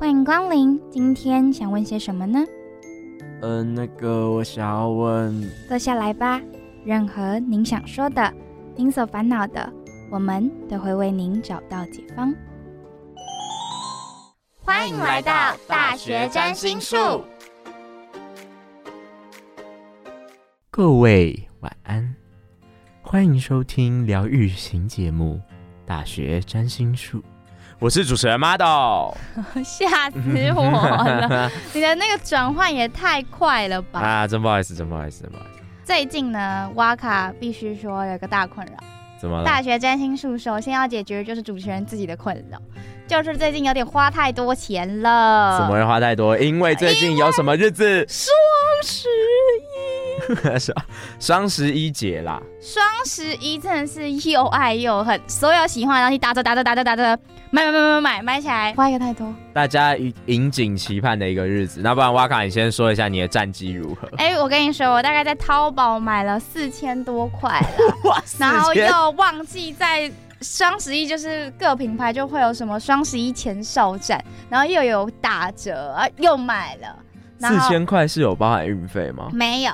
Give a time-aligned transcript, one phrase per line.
[0.00, 2.38] 欢迎光临，今天想问些什么呢？
[3.42, 6.40] 嗯、呃，那个我想要问，坐下来吧。
[6.86, 8.32] 任何您想说的，
[8.74, 9.70] 您所烦恼的，
[10.10, 12.34] 我们都会为您找到解方。
[14.64, 16.96] 欢迎来到大学占星术。
[20.70, 22.16] 各位晚安，
[23.02, 25.38] 欢迎收听疗愈型节目
[25.86, 27.18] 《大学占星术》。
[27.80, 29.14] 我是主持人 Model，
[29.64, 30.18] 吓死
[30.54, 31.50] 我了！
[31.72, 34.00] 你的那个转换也太快了吧！
[34.00, 35.64] 啊，真不好意思，真不好意思，真不好意思。
[35.82, 38.74] 最近呢，哇卡必须说有个大困扰。
[39.18, 39.44] 怎么了？
[39.44, 42.58] 大学占星术首先要解决就是主持人自己的困扰，
[43.08, 45.58] 就是最近有点花太多钱了。
[45.58, 46.36] 怎么会花太多？
[46.38, 48.04] 因为最近有什么日子？
[48.06, 48.30] 双
[48.84, 49.08] 十
[50.58, 50.76] 双
[51.18, 52.40] 双十一节啦！
[52.60, 57.02] 双十一真的是又爱又恨，所有喜欢的东西打折打折打折打折，
[57.50, 59.32] 买买买买买买起来，花一个太多。
[59.52, 64.08] 大家引颈期盼的一个日子，那不然哇卡，你先说一下你的战绩如何？
[64.18, 76.96] 哎、欸，我跟你说，我大概在淘宝买了四千多块了， 哇，然后又忘记在双十一就是各品牌就会有什么双十一前哨战，然后又有打折，又买了。
[77.40, 79.30] 四千块是有包含运费吗？
[79.32, 79.72] 没有。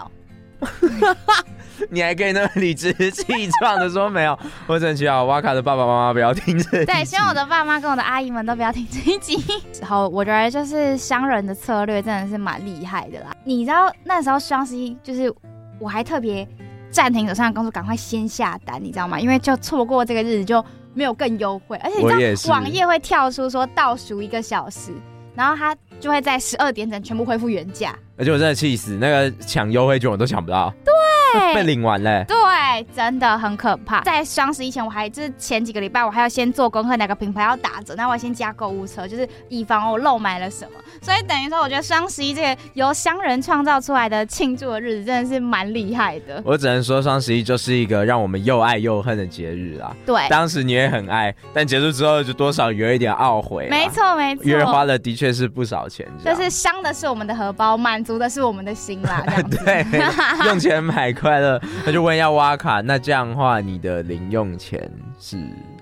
[1.91, 6.87] 你还可以那么理直气壮的说没有， 我真希望哇卡的爸爸妈妈不要听这一集。
[6.87, 9.39] 对，希望我的爸妈跟我的阿姨们都不要听这一集。
[9.81, 13.27] 然后我觉得就是商人的策略真的是蛮厉害的啦。
[13.45, 15.33] 你知道那时候双十一就是
[15.79, 16.49] 我还特别
[16.91, 19.21] 暂停手上的工作，赶快先下单，你知道吗？
[19.21, 24.93] 因为就错过这个日子就没有更优惠，而且你知道网页会跳出说倒数一个小时。
[25.35, 30.93] 然后它就会在十二点整全部恢复原价，而且我真的气死，那个抢优惠券我都抢不到，对，
[31.55, 32.36] 被领完嘞，对，
[32.95, 34.01] 真的很可怕。
[34.03, 40.71] 在双十一前，我还就是前几个礼拜，我还要先做功课，哪个品牌要打折，那我先加购物车，就是以防我漏买了什么。
[41.03, 46.43] 所以等于说，我觉得双十一这个由商人创造出来的庆祝的日子，真的是蛮厉害的。
[46.45, 49.95] 我只能说，双十一就是一个让我们又爱又恨的节日啊。
[50.05, 53.69] 对，当时你也很爱，但结束之后就多少有一点懊悔。
[53.71, 59.23] 没错，没错，因为花了的确是不少钱，就是伤的是我们的荷包，满足的是我们的心啦。
[59.65, 59.87] 对，
[60.47, 61.61] 用钱买快乐。
[61.85, 64.91] 那就问一下哇卡，那这样的话，你的零用钱
[65.21, 65.39] 是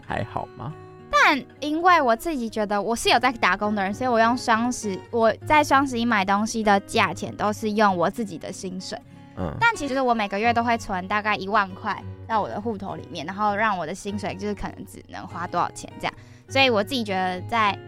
[0.06, 0.70] 还好吗？
[1.10, 8.98] 但因为我自己觉得我是有在打工的人，所以我用双十我在双十一买东西的价钱都是用我自己的薪水。
[9.38, 16.12] 嗯，但其实我每个月都会存大概一万块到我的户头里面，然后让我的薪水就是可能只能花多少钱这样。
[16.48, 17.78] 所以我自己觉得在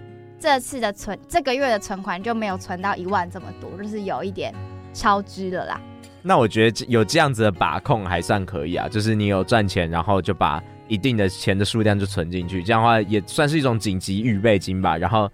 [0.40, 4.54] 这次的存这个月的存款就没有存到一万这么多，就是有一点
[4.94, 5.78] 超支了啦。
[6.26, 10.62] 那我觉得有这样子的把控还算可以啊，就是你有赚钱，然后就把。
[10.88, 14.96] 一定的钱的数量就存进去，这样的话也算是一种紧急预备金吧。
[14.96, 15.28] 然后，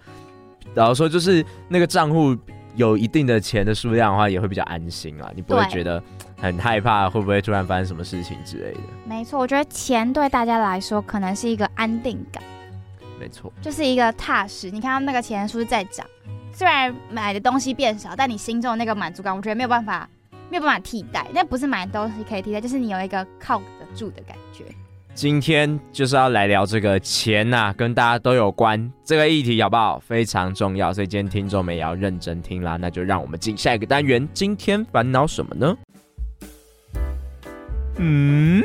[0.73, 2.35] 然后说就是那个账户
[2.75, 5.31] 有一定的钱的数量的话，也会比较安心啊。
[5.37, 6.03] 你不会觉得
[6.39, 8.81] 很害怕会不会突然发生什么事情之类的。
[9.05, 12.43] 没错，我觉得钱对大家来说可能是一个安定感。
[13.21, 14.71] 没错，就是一个踏实。
[14.71, 16.07] 你看到那个钱是不是在涨？
[16.55, 20.09] 虽然买的东西变少，但你心中的那个满足感，我觉得没有办法，
[20.53, 21.27] 没有办法替代。
[21.35, 24.67] 但不是买的东西可以替代，就是你有一个靠得住的感觉。
[25.15, 29.99] 今天就是要来聊这个钱呐、啊，跟大家都有关这个议题，好不好？
[29.99, 32.77] 非常重要，所以今天听众们也要认真听啦。
[32.77, 34.29] 那就让我们进下一个单元。
[34.35, 35.75] 今天烦恼什么呢？
[37.97, 38.63] 嗯，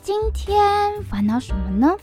[0.00, 1.94] 今天烦恼什么呢？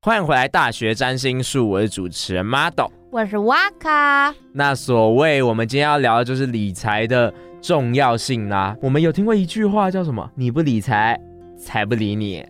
[0.00, 4.34] 欢迎回来，大学占星术，我是主持人 Model，我是哇卡。
[4.52, 7.32] 那所谓我们今天要聊的就是理财的。
[7.60, 10.30] 重要性啦，我们有听过一句话叫什么？
[10.36, 11.20] 你不理财，
[11.58, 12.46] 财不理你。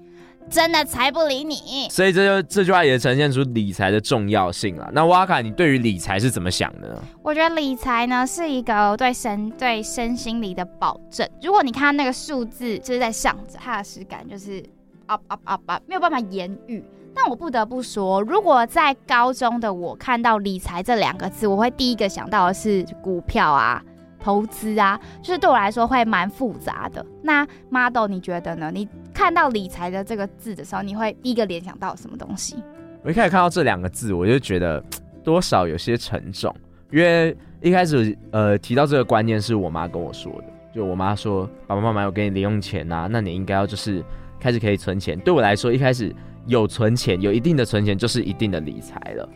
[0.51, 1.89] 真的财不理你。
[1.89, 4.87] 所以这就这句话也呈现出理财的重要性了。
[4.93, 7.03] 那哇卡，你对于理财是怎么想的呢？
[7.23, 11.27] 我觉得理财呢是一个对身对身心理的保证。
[11.43, 14.63] 如果你看那个数字就是在上涨，踏实感就是
[15.07, 16.85] up up up up，没有办法言喻。
[17.21, 23.83] 但我不得不说，如果在高中的我看到理财这两个字，我会第一个想到的是股票啊。
[24.21, 27.07] 投资啊，就是对我来说会蛮复杂的。
[27.23, 28.69] 那 Model 你觉得呢？
[28.75, 32.57] 你看到理财的这个字的时候，你会第一个联想到什么东西？
[33.05, 34.83] 我一开始看到这两个字，我就觉得
[35.23, 36.53] 多少有些沉重，
[36.91, 40.45] 因为一开始呃提到这个观念是我妈跟我说的，
[40.75, 44.05] 就我妈说爸爸妈妈有给你零用钱啊，那你应该要就是
[44.41, 45.17] 开始可以存钱。
[45.21, 46.15] 对我来说，一开始
[46.49, 49.29] 有存钱，有一定的存钱就是一定的理财了。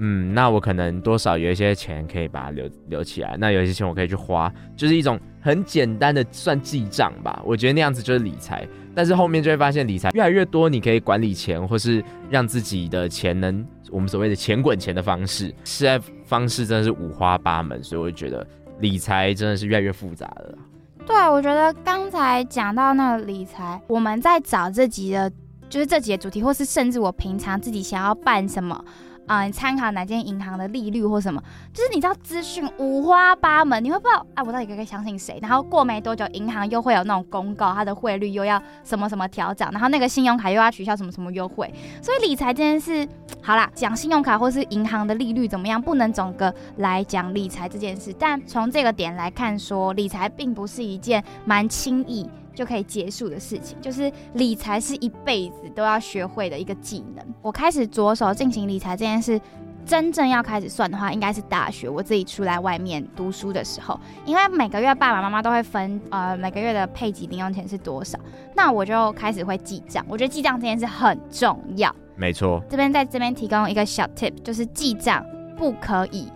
[0.00, 7.42] 嗯，那我可能多少有一些钱可以把它留留起来，那有一些钱我可以去花，就是一种很简单的算记账吧。
[7.44, 12.00] 我觉得那样子就是理财，但是后面就会发现理财越来越多，你可以管理钱，或是
[12.30, 18.46] 让自己的钱能我们所谓的钱滚钱的方式，现在方式真的是五花八门，所以我觉得
[18.78, 20.58] 理财真的是越来越复杂了。
[21.04, 25.32] 对，我觉得刚才讲到那个理财，我们在找这集的，
[25.68, 28.84] 就是这几个主题，或是甚至我平常自己想要办什么。
[29.26, 31.38] 啊、参考哪间银行的利率或什么，
[31.70, 35.38] 就是你知道资讯五花八门，你会不知道啊，我到底该该相信谁？
[35.42, 41.70] 然后过没多久，银行又会有那种公告，它的汇率又要什么什么调整，然后那个信用卡又要取消什么什么优惠。
[42.00, 43.06] 所以理财这件事，
[43.42, 48.10] 好啦，讲信用卡或是银行的利率怎么样，不能总个来讲理财这件事。
[48.18, 52.26] 但从这个点来看，说理财并不是一件蛮轻易。
[52.58, 57.24] 就可以结束的事情，就是理财是一辈子都要学会的一个技能。
[57.40, 59.40] 我开始着手进行理财这件事，
[59.86, 68.18] 真正要开始算的话，应该是大学我自己出来外面读书的时候，因为每个月爸爸妈妈都会分，呃，每个月的配给零用钱是多少，
[68.56, 70.04] 那我就开始会记账。
[70.08, 71.94] 我觉得记账这件事很重要。
[72.16, 75.24] 没错，这边在这边提供一个小 tip，就是记账
[75.56, 76.26] 不可以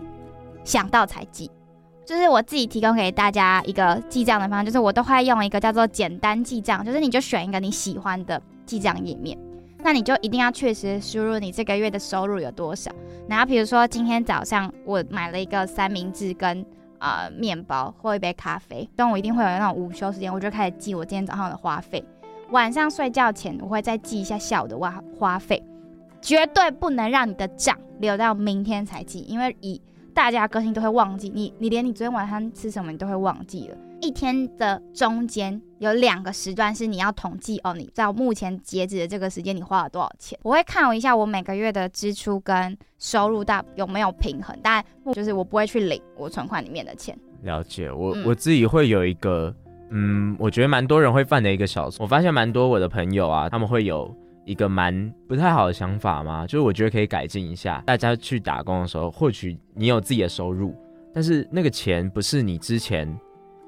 [0.62, 1.50] 想到才记。
[2.04, 9.38] 就是我自己提供给大家一个记账的方式，就是我都会用一个叫做简单记账，就是你就选一个你喜欢的记账页面，
[9.78, 12.90] 那你就一定要确实输入你这个月的收入有多少。
[13.28, 16.66] 然后比如说今天早上我买了一个三明治跟
[16.98, 22.04] 呃面包或一杯咖啡，但我一定会有那种午休时间，我就开始记我今天早上的花费。
[22.50, 25.62] 晚上睡觉前我会再记一下下午的花花费，
[26.20, 29.80] 绝对不能让你的账留到明天才记，因为以
[30.14, 33.76] 大家个性都会忘记你，你连你昨天晚上吃什么你都会忘记了。
[34.00, 40.38] 一天的中间有两个时段是你要统计哦，你在目前截止的这个时间你花了多少钱？
[40.42, 47.16] 我会看我一下我每个月的支出跟收入大有没有平衡，但就是我不会去领我存款里面的钱。
[47.42, 49.54] 了解，我、嗯、我自己会有一个，
[49.90, 52.04] 嗯，我觉得蛮多人会犯的一个小错。
[52.04, 54.14] 我发现蛮多我的朋友啊，他们会有。
[54.44, 57.82] 一个蛮不太好的想法嘛，就是我觉得可以改进一下。
[57.86, 60.74] 大家去打工的时候，或许你有自己的收入，
[61.14, 63.08] 但是那个钱不是你之前，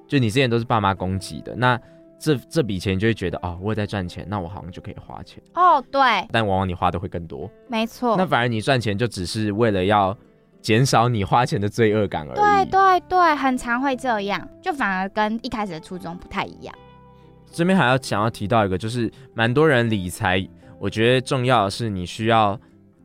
[0.09, 1.81] 就你之前都是爸妈供给的，那
[2.19, 5.43] 这这笔钱就会觉得哦，我也在赚钱，那我好像就可以花钱。
[5.55, 6.00] 哦，对。
[6.32, 7.50] 但往往你花的会更多。
[7.69, 8.17] 没错。
[8.17, 10.17] 那反而你赚钱就只是为了要
[10.61, 12.65] 减少你花钱的罪恶感而已。
[12.65, 16.75] 对对对，很常会这样，就反而跟一开始的初衷不太一样。
[17.53, 20.44] 这边还要想要提到一个，就是蛮多人理财。
[20.84, 22.60] 我觉得重要的是，你需要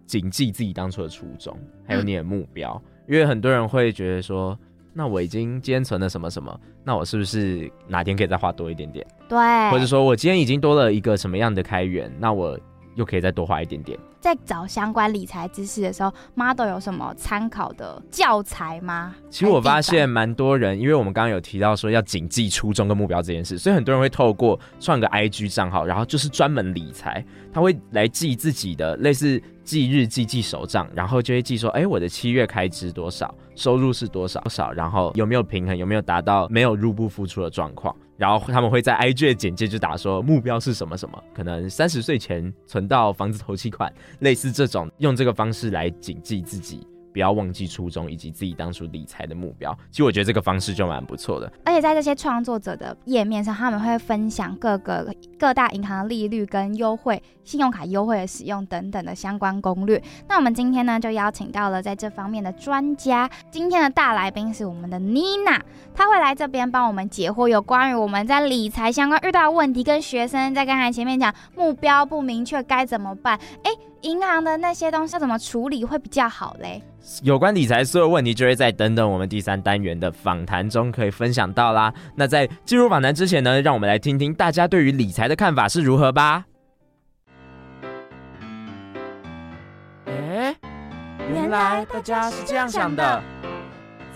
[0.05, 2.73] 谨记自己当初的初衷，还有你的目标。
[2.83, 3.13] 嗯。
[3.13, 4.59] 因为很多人会觉得说，
[4.91, 9.07] 那我已经今天存了什么什么，那我是不是哪天可以再花多一点点？
[9.29, 9.39] 对。
[9.71, 12.59] 或者说我今天已经多了一个什么样的开源，那我
[12.99, 13.97] 又可以再多花一点点。
[14.19, 19.15] 在找相关理财知识的时候，Model 有什么参考的教材吗？
[19.29, 37.95] 其实我发现蛮多人，因为我们刚刚有提到说要谨记初衷跟目标这件事，所以很多人会透过创个 IG 账号，然后就是专门理财，他会来记自己的类似记日记、记手账，然后就会记说，哎，我的七月开支多少，收入是多少少，然后有没有平衡，有没有达到没有入不敷出的状况。
[38.19, 46.85] 然后他们会在 IG 的简介就打说目标是什么什么，可能三十岁前存到房子头期款，类似这种，用这个方式来谨记自己。
[47.11, 49.77] 不要忘记初衷以及自己当初理财的目标。
[49.91, 51.51] 其实我觉得这个方式就蛮不错的。
[51.65, 60.01] 而且在这些创作者的页面上，他们会分享各个各大银行的利率跟优惠、信用卡优惠的使用等等的相关攻略。
[60.27, 63.29] 那我们今天呢，就邀请到了在这方面的专家。
[63.49, 65.61] 今天的大来宾是我们的妮娜，
[65.93, 73.39] 她会来这边帮我们解惑有关于我们在理财相关遇到的问题，跟学生在刚才前面讲目标不明确该怎么办？
[73.63, 73.71] 哎。
[74.03, 76.81] 银行的那些东西要怎么处理会比较好嘞？
[77.23, 81.93] 有关理财所有问题，就会在等等我们第三单元的访谈中可以分享到啦。
[82.15, 86.45] 那在进入访谈之前呢，让我们来听听大家对于理财的看法是如何吧。
[90.05, 90.55] 哎，
[91.33, 93.21] 原来大家是这样想的。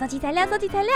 [0.00, 0.92] 收集材料，收集材料。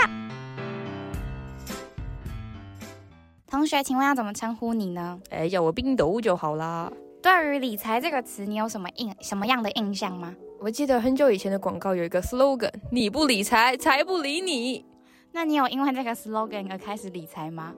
[3.49, 5.19] 同学，请问要怎么称呼你呢？
[5.31, 6.91] 哎，叫我冰斗就好啦。
[7.21, 10.33] 对于理财这个词，你有什么印什么样的印象吗？
[10.61, 14.85] 我记得很久以前的广告有一个 slogan：“ 你不理财，财不理你。”
[15.31, 17.73] 那你有因为这个 slogan 而开始理财吗？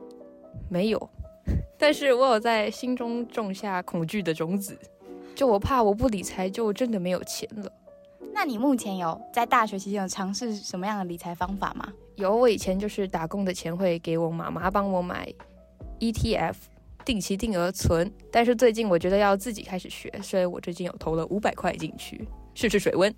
[0.68, 1.10] 没有，
[1.78, 4.76] 但是我有在心中种下恐惧的种子，
[5.36, 7.72] 就我怕我不理财就真的没有钱了。
[8.34, 11.88] 那你目前有在大学期间有尝试什么样的理财方法吗？
[12.16, 15.32] 有，我以前就是打工的钱会给我妈妈帮我买
[16.00, 16.56] ETF。
[17.04, 23.14] 定期定额存，但是最近我觉得要自己开始学，所以我最近有投了五百块进去，试试水温。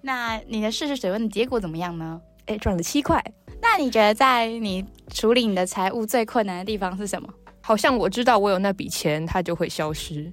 [0.00, 2.20] 那你的试试水温的结果怎么样呢？
[2.46, 3.22] 哎，赚了七块。
[3.60, 7.28] 那你觉得在你处理你的财务最困难的地方是什么？
[7.60, 10.32] 好像我知道我有那笔钱，它就会消失。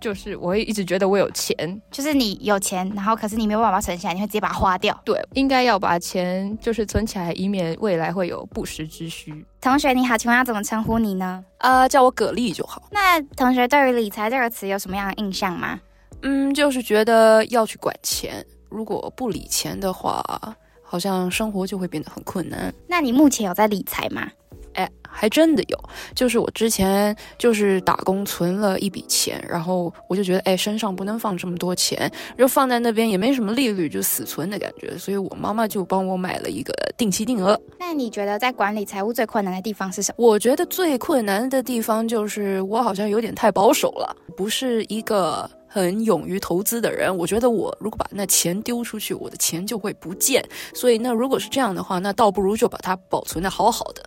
[0.00, 1.54] 就是我会一直觉得我有钱，
[1.90, 5.00] 就是你有钱，然后可是你没有办法存下来，你会直接把它花掉。
[5.04, 9.46] 对，应该要把钱就是存起来，以免未来会有不时之需。
[9.60, 11.44] 同学你好，请问要怎么称呼你呢？
[11.58, 12.82] 呃，叫我蛤蜊就好。
[12.90, 15.78] 那同学对于理财这个词有什么样的印象吗？
[16.22, 20.24] 嗯，就是觉得要去管钱，如果不理钱的话，
[20.82, 22.72] 好像生活就会变得很困难。
[22.86, 24.28] 那你目前有在理财吗？
[24.74, 25.78] 哎，还真的有，
[26.14, 37.60] 就是我之前就是打工存了一笔钱，然后我就觉得，哎，身上不能放这么多钱，就放在那边也没什么利率，就死存的感觉，所以我妈妈就帮我买了一个定期定额。
[37.78, 40.26] 那你觉得在管理财务最困难的地方是什么？
[40.26, 47.16] 我觉得最困难的地方就是我好像有点太保守了，不是一个很勇于投资的人。
[47.16, 54.02] 我觉得我如果把那钱丢出去，我的钱就会不见，所以那如果是这样的话，那倒不如就把它保存得好好的。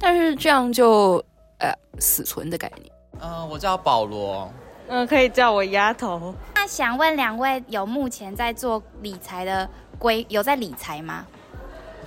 [0.00, 1.24] 但是这样就，
[1.58, 2.90] 呃，死存的概念。
[3.20, 4.50] 嗯、呃，我叫保罗。
[4.88, 6.34] 嗯、呃，可以叫我丫头。
[6.56, 11.24] 那想问两位，有目前在做理财的规，有在理财吗？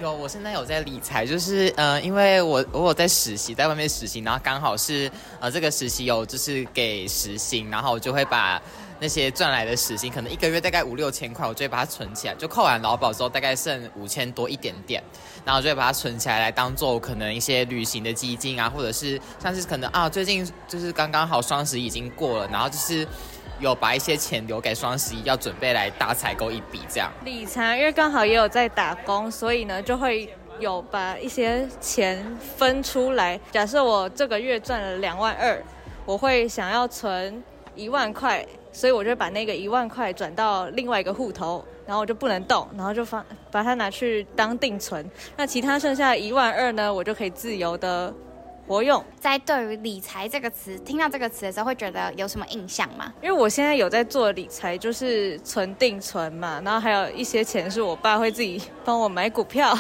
[0.02, 5.10] 有，我现在有在理财，就是呃，因为我我有在实习，在外面实习，然后刚好是
[5.40, 8.62] 呃这个实习有就是给实薪，然后我就会把。
[9.00, 15.04] 那些赚来的时薪，可能一个月大概五六千块，我就会把它存起来，就扣完劳保之后，大概剩五千多一点点，
[15.46, 23.08] 然后我就会把它存起来，来当做可能一些旅行的基金啊，或者是像是可能啊，最近就是刚刚好双十一已经过了，然后就是
[23.60, 27.12] 有把一些钱留给双十一，要准备来大采购一笔这样。
[27.24, 30.28] 理财，因为刚好也有在打工，所以呢就会
[30.60, 32.26] 有把一些钱
[32.56, 33.40] 分出来。
[33.52, 35.64] 假设我这个月赚了两万二，
[36.04, 37.44] 我会想要存
[37.76, 38.44] 一万块。
[38.78, 45.10] 所以我就把那个一万块转到另外一个户头，然后我就不能动，然后就放把它拿去当定存。
[45.36, 48.14] 那其他剩下的一万二呢，我就可以自由的
[48.68, 49.04] 活用。
[49.20, 53.12] 在对于理财这个词，听到这个词的时候，会觉得有什么印象吗？
[53.20, 59.76] 因为我现在有在做理财，就是存定存嘛，然后还有一些钱是我爸会自己帮我买股票，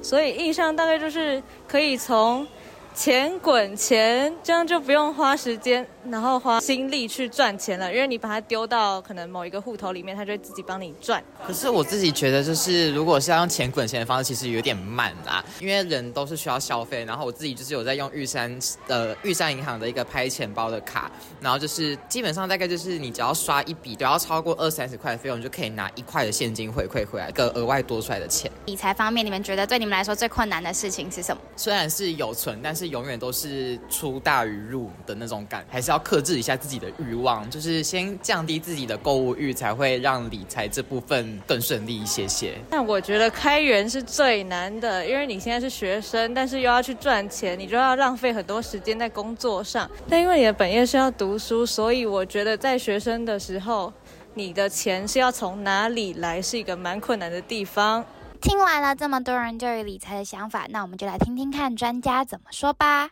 [0.00, 2.46] 所以印象大概就是可以从。
[2.94, 11.22] 钱滚钱，这样就不用花时间，然后花心力去赚钱了，因为你把它丢到可能某一个户头里面，它就会自己帮你赚。
[11.46, 17.04] 可是我自己觉得，就是如果是要用钱滚钱的方式，其实有点慢啦，因为人都是需要消费。
[17.04, 18.58] 然后我自己就是有在用玉山
[18.88, 21.10] 呃玉山银行的一个拍钱包的卡，
[21.40, 28.50] 然后就是基本上大概就是你只要刷一笔，只要超过二三十块的费用，你就可以拿一块的现金回馈回来，一个额外多出来的钱。
[28.64, 31.42] 理财方面，你们觉得对你们来说最困难的事情是什么？
[31.56, 32.86] 虽然是有存，但是。
[32.86, 42.54] 永远都是出大于入的那种感，还是要克制一下自己的欲望，就是先降低自己的购物欲，才会让理财这部分更顺利一些些。
[42.70, 49.90] 那我觉得开源是最难的，因为你现在是学生，但是又要去赚钱，你就要浪费很多时间在工作上。
[50.08, 53.92] 但因为你的本业是要读书，所以我觉得在学生的时候，
[54.34, 58.04] 你的钱是要从哪里来，是一个蛮困难的地方。
[58.40, 63.10] 听完了这么多人对于理财的想法，那我们就来听听看专家怎么说吧。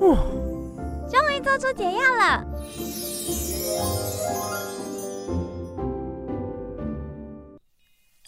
[0.00, 2.42] 终于做出解药了。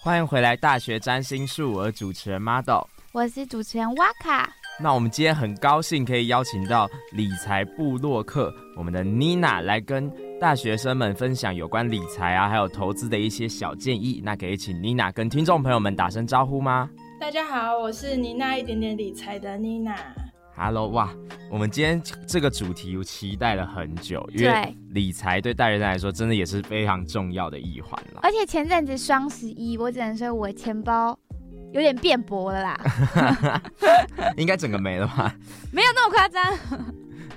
[0.02, 4.52] 欢迎回来，大学占星术，我主持人 Model，我是主持人瓦卡。
[4.78, 14.20] 那我们今天很高兴可以邀请到理财部落客我们的妮娜来跟大学生们分享有关理财啊，还有投资的一些小建议。
[14.22, 16.90] 那可以请妮娜跟听众朋友们打声招呼吗？
[17.18, 19.96] 大家好，我是妮娜一点点理财的妮娜。
[20.54, 21.10] Hello，哇，
[21.50, 28.20] 我们今天这个主题我期待了很久，因为理财对大学生来说真的也是非常重要的一环了。
[28.22, 31.18] 而且前阵子双十一，我只能说我钱包
[31.72, 32.80] 有点变薄了啦。
[34.36, 35.34] 应该整个没了吧？
[35.72, 36.44] 没有那么夸张。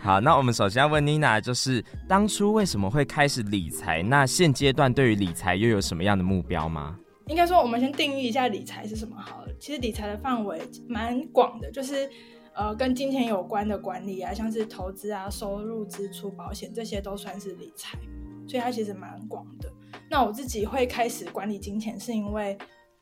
[0.01, 4.03] 好，那我们首先要问妮娜，就是当初为什么会开始理财？
[4.03, 6.95] 那现阶段对于理财又有什么样的目标吗？
[7.27, 9.47] 应该说，我们先定义一下理财是什么好了。
[9.59, 12.07] 其实理财的范围蛮广的，就是
[12.55, 17.97] 呃跟金钱有关的管理啊，像是投资啊、收入、支出、保险这些都算是理财，
[18.47, 19.71] 所以它其实蛮广的。
[20.09, 22.57] 那我自己会开始管理金钱，是因为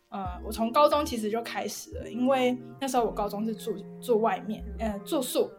[0.10, 5.50] 呃我从高中其实就开始了，因为那时候我高中是住住外面，呃住宿。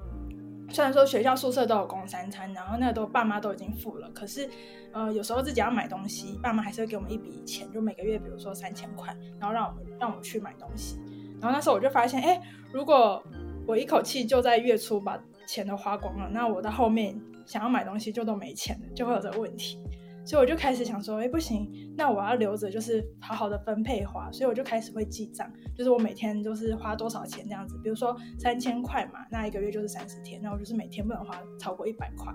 [0.71, 4.49] 虽然说学校宿舍都有供三餐，然后那都爸妈都已经付了，可是，
[4.93, 10.99] 呃，有时候自己要买东西，爸妈还是会给我们一笔钱，就每个月比如说三千块，然后让我们让我们去买东西。
[11.39, 12.41] 然后那时候我就发现，哎，
[12.73, 13.23] 如果
[13.67, 19.79] 我一口气就在月初把钱都花光了，那我到后面想要买东西就都没钱了，就会有这个问题。
[20.27, 27.79] 所以我就开始想说，哎，不行，那我要留着，就是好好的分配花，所以我就开始会记账，就是我每天都是花多少钱这样子。
[27.83, 32.33] 比如说三千块嘛，那一个月就是三十天，那我就是每天不能花超过一百块，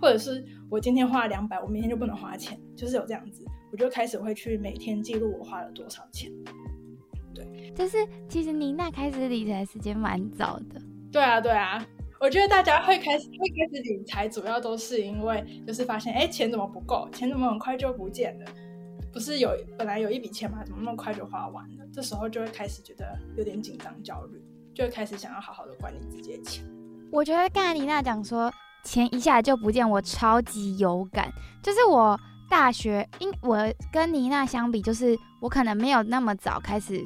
[0.00, 6.32] 或者是我今天花了两百，我明天就不能花钱，就是有这样子，我就开始会去每天记录我花了多少钱。
[7.78, 10.82] 对，就是其实妮娜开始理财时间蛮早的。
[11.12, 11.86] 对啊，对啊。
[12.20, 17.08] 我觉得大家会开始会开始理财，主要都是因为就是发现，哎，钱怎么不够？
[17.12, 18.46] 钱怎么很快就不见了？
[19.12, 20.58] 不是有本来有一笔钱吗？
[20.64, 21.84] 怎么那么快就花完了？
[21.92, 24.42] 这时候就会开始觉得有点紧张、焦虑，
[24.74, 26.64] 就会开始想要好好的管理自己的钱。
[27.12, 31.32] 我觉得刚才妮娜讲说钱一下就不见，我超级有感。
[31.62, 32.18] 就是我
[32.50, 33.56] 大学，因我
[33.92, 37.00] 跟妮娜相比，就是我可能没有那么早开始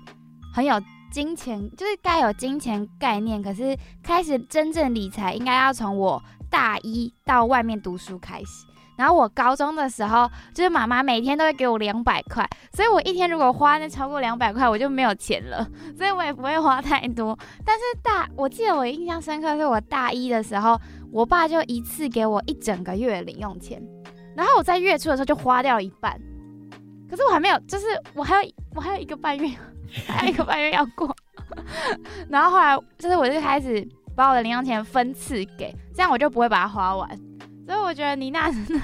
[0.53, 0.81] 很有。
[1.13, 8.67] 金钱就是该有金钱概念，可是开始真正理财应该要从我大一到外面读书开始。
[8.97, 17.39] 然后我高中的时候，就是妈妈每天都会给我两百块，所以我一天如果花那超过两百块，我就没有钱了，所以我也不会花太多。
[17.63, 20.81] 但是大，我记得我印象深刻是我大一的时候，
[21.11, 23.83] 我爸就一次给我一整个月的零用钱，
[24.35, 26.19] 然后我在月初的时候就花掉了一半，
[27.11, 29.51] 可是我还没有，就是我还有我还有一个半月。
[30.07, 31.15] 还有一个半月要过，
[32.29, 37.09] 然后后来就是我就开始把我的零用钱分次给，这样我就不会把它花完。
[37.67, 38.81] 所以我觉得妮娜真的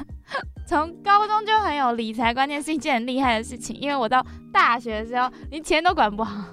[0.66, 3.76] 从高中就很有理财观念，是一件很厉害的事情。
[3.76, 6.44] 因为我到大学的时候，连钱都管不好。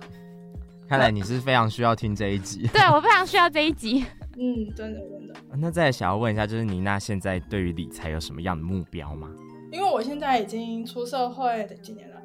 [0.88, 2.68] 看来你是非常需要听这一集。
[2.74, 4.06] 对，我非常需要这一集。
[4.38, 5.36] 嗯，真的真的。
[5.58, 9.30] 那再想要问一下，就是妮娜现在对于理财有什么样的目标吗？
[9.72, 12.16] 因为我现在已经出社会的几年了，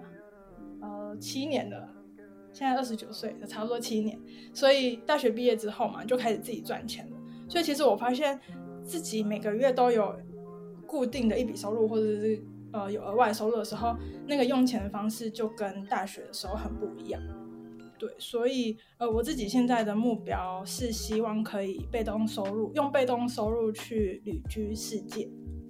[0.83, 1.89] 呃，七年了。
[2.53, 4.19] 现在二十九岁，差不多七年，
[4.53, 7.17] 所以大学毕业之后嘛，就开始自己赚钱了。
[7.49, 8.39] 所以其实我发现
[8.83, 10.15] 自己每个月都有
[10.87, 12.43] 固定的一笔收入，或者是
[12.73, 17.23] 呃有额外收入的时候，那个用钱的方式就跟大学的时候很不一样。
[17.99, 25.29] 对，所以呃我自己现在的目标是希望可以被动收入，用被动收入去旅居世界，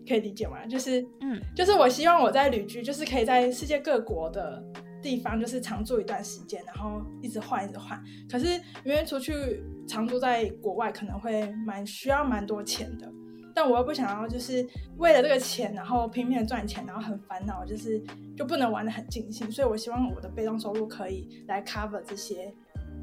[0.08, 0.64] 可以理解吗？
[0.66, 4.62] 就是嗯，就是我希望我在旅居，就是可以在世界各国的。
[5.02, 8.02] 地方就是常住一段时间，然后一直换，一直换。
[8.30, 8.46] 可是
[8.84, 13.10] 因为出去常住在国外，可能会蛮需要蛮多钱的。
[13.52, 14.64] 但我又不想要，就是
[14.96, 18.00] 为了这个钱，然后拼命的赚钱，然后很烦恼，就是
[18.36, 19.50] 就不能玩得很尽兴。
[19.50, 22.54] 所以我希望我的被动收入可以来 cover 这些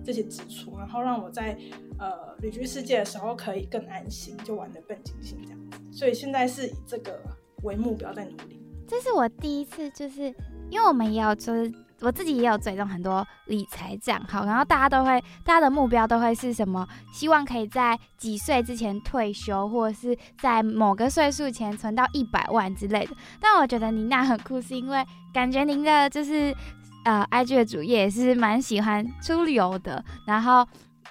[0.06, 1.58] 这些支出，然后让我在
[2.00, 5.78] 呃旅居世界的时候可以更安心，就玩得更尽兴这样子。
[5.92, 7.20] 所以现在是以这个
[7.64, 8.62] 为目标在努力。
[8.88, 10.34] 这是我第一次，就是
[10.70, 11.87] 因为我们也有就是。
[12.02, 16.88] 我自己也有追踪很多理财账号，然后大家都会，大家的目标都会是什么？
[17.12, 23.16] 希望可以在几岁之前退休，或者是在某个岁数前存到一百万之类的。
[23.42, 26.56] 但我觉得您那很酷，是因为感觉您的就是
[27.04, 30.64] 呃，IG 的主页也是蛮喜欢出旅游的，然后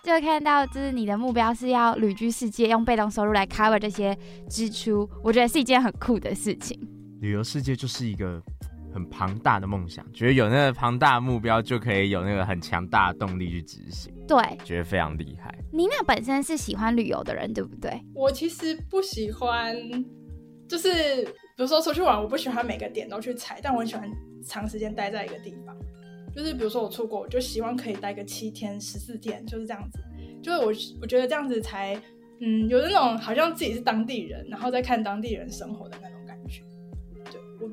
[0.05, 4.17] 就看到就是你的目标是要旅居世界，用被动收入来 cover 这些
[4.49, 6.79] 支出，我觉得是一件很酷的事情。
[7.21, 8.41] 旅游世界就是一个。
[8.97, 14.11] 很庞大的梦想，觉得有那个庞大的目标，就可以有那个很强大的动力去执行。
[14.27, 15.55] 对，觉得非常厉害。
[15.71, 18.01] 妮娜本身是喜欢旅游的人，对不对？
[18.15, 19.77] 我其实不喜欢，
[20.67, 20.89] 就是
[21.25, 24.11] 比如说出去玩，我不喜欢每个点都去踩，但我很喜欢
[24.43, 25.77] 长时间待在一个地方。
[26.35, 29.99] 就是比如说我出国，我就希望可以待个七天、十四天，就是这样子。
[30.43, 31.95] 就是我我觉得这样子才
[32.41, 36.16] 嗯，有那种好像自己是当地人，然后再看当地人生活的那种。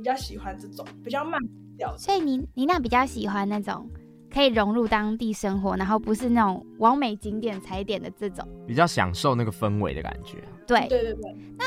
[0.04, 1.39] 我比较喜欢这种比较慢
[1.78, 3.89] 调，所以你妮娜比较喜欢那种
[4.30, 10.39] 可以融入当地生活，然后不是那种完美景点踩点的这种，比较享受那个氛围的感觉。
[10.68, 11.63] 对对对对，那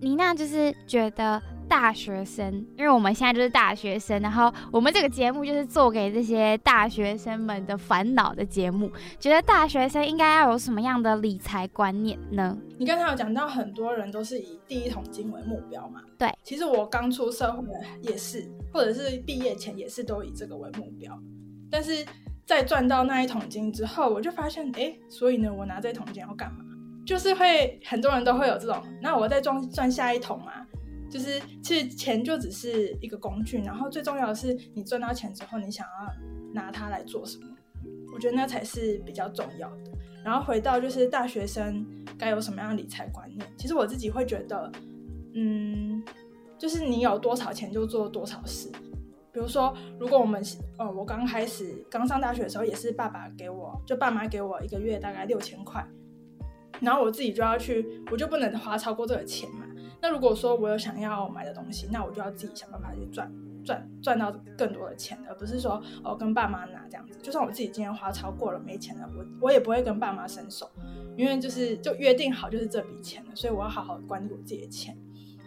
[0.00, 1.42] 妮娜就是觉得。
[1.68, 8.90] 大学生，因为我们现在就是大学生，然后我们这个节目就是做给这些大学生们的烦恼的节目。
[9.20, 12.56] 觉得大学生应该要有什么样的理财观念呢？
[12.78, 16.00] 你刚才有讲到很多人都是以第一桶金为目标嘛？
[16.16, 17.62] 对，其实我刚出社会
[18.02, 21.16] 也是，或者是毕业前也是都以这个为目标。
[21.70, 22.04] 但是
[22.46, 26.64] 在赚到那一桶金之后，我就发现，哎，所以呢，我拿这一桶金要干嘛？
[27.04, 30.52] 就是会很多人都会有这种，那我再赚赚下一桶嘛。
[31.10, 36.12] 就是其实钱就只是一个工具，然后最重要的是你赚到钱之后，你想要
[36.52, 37.46] 拿它来做什么？
[38.12, 39.90] 我觉得那才是比较重要的。
[40.24, 41.86] 然后回到就是大学生
[42.18, 43.46] 该有什么样的理财观念？
[43.56, 44.70] 其实我自己会觉得，
[45.34, 46.02] 嗯，
[46.58, 48.68] 就是你有多少钱就做多少事。
[49.30, 50.42] 比如说，如果我们
[50.78, 55.86] 呃我刚开始刚上大学的时候，也是爸爸给我就爸妈给我一个月大概六千块，
[56.80, 59.66] 然后我自己就要去，我就不能花超过这个钱嘛。
[60.00, 63.32] 那如果说我有想要买的东西，那我就要自己想办法去赚
[63.64, 67.18] 赚赚到更多的钱，而不是说哦跟爸妈拿这样子。
[67.22, 70.70] 就算我自己今天花超过了没钱了，我我也不会跟爸妈伸手，
[71.16, 74.96] 因为就是就约定好就是这笔钱了，所以我要好好管理我自己的钱。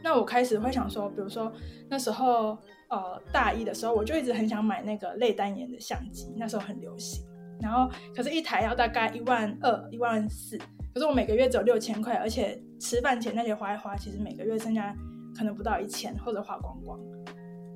[0.03, 1.51] 那我开始会想说，比如说
[1.87, 2.57] 那时候
[2.89, 7.23] 呃大一的时候，我就一直很想买那个类单眼的相机，那时候很流行。
[7.61, 10.57] 然后可是，一台要大概一万二、一万四，
[10.91, 14.95] 可是我每个月只有六千块，而且吃饭钱那些花一花，其实每个月剩下
[15.37, 16.99] 可能不到一千，或者花光光。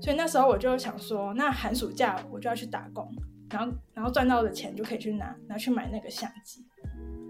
[0.01, 3.07] 所以那时候我就想说，那寒暑假我就要去打工，
[3.51, 6.65] 然后然后赚到的钱就可以去拿拿去买那个相机。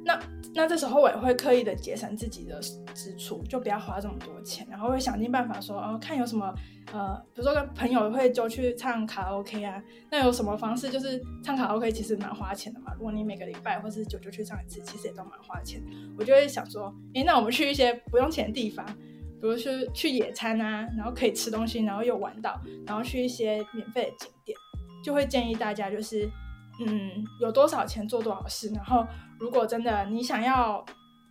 [0.05, 0.19] 那
[0.53, 2.61] 那这时候我也会刻意的节省自己的
[2.93, 6.53] 支出，就不要花这么多钱，然后会想尽办法说，哦，看有什么，
[6.93, 15.81] 呃，比如说跟朋友会就去唱卡拉 OK 啊，那有什么方式就是唱卡拉 OK 其实蛮花钱的嘛，如果你每个礼拜或是久久去唱一次，其实也都蛮花钱。
[16.17, 24.55] 我就会想说，诶，那我们去一些不用钱的地方，比如说去野餐啊，然后可以吃东西，然后又玩到，然后去一些免费的景点，
[25.03, 26.29] 就会建议大家就是。
[26.77, 28.67] 嗯，有多少钱做多少事。
[28.75, 29.07] 然后，
[29.39, 30.83] 如果真的你想要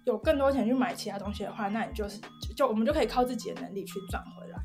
[0.05, 2.21] 有更多钱去买其他东西的话，那你就是
[2.57, 4.59] 就，我们就可以靠自己的能力去赚回来。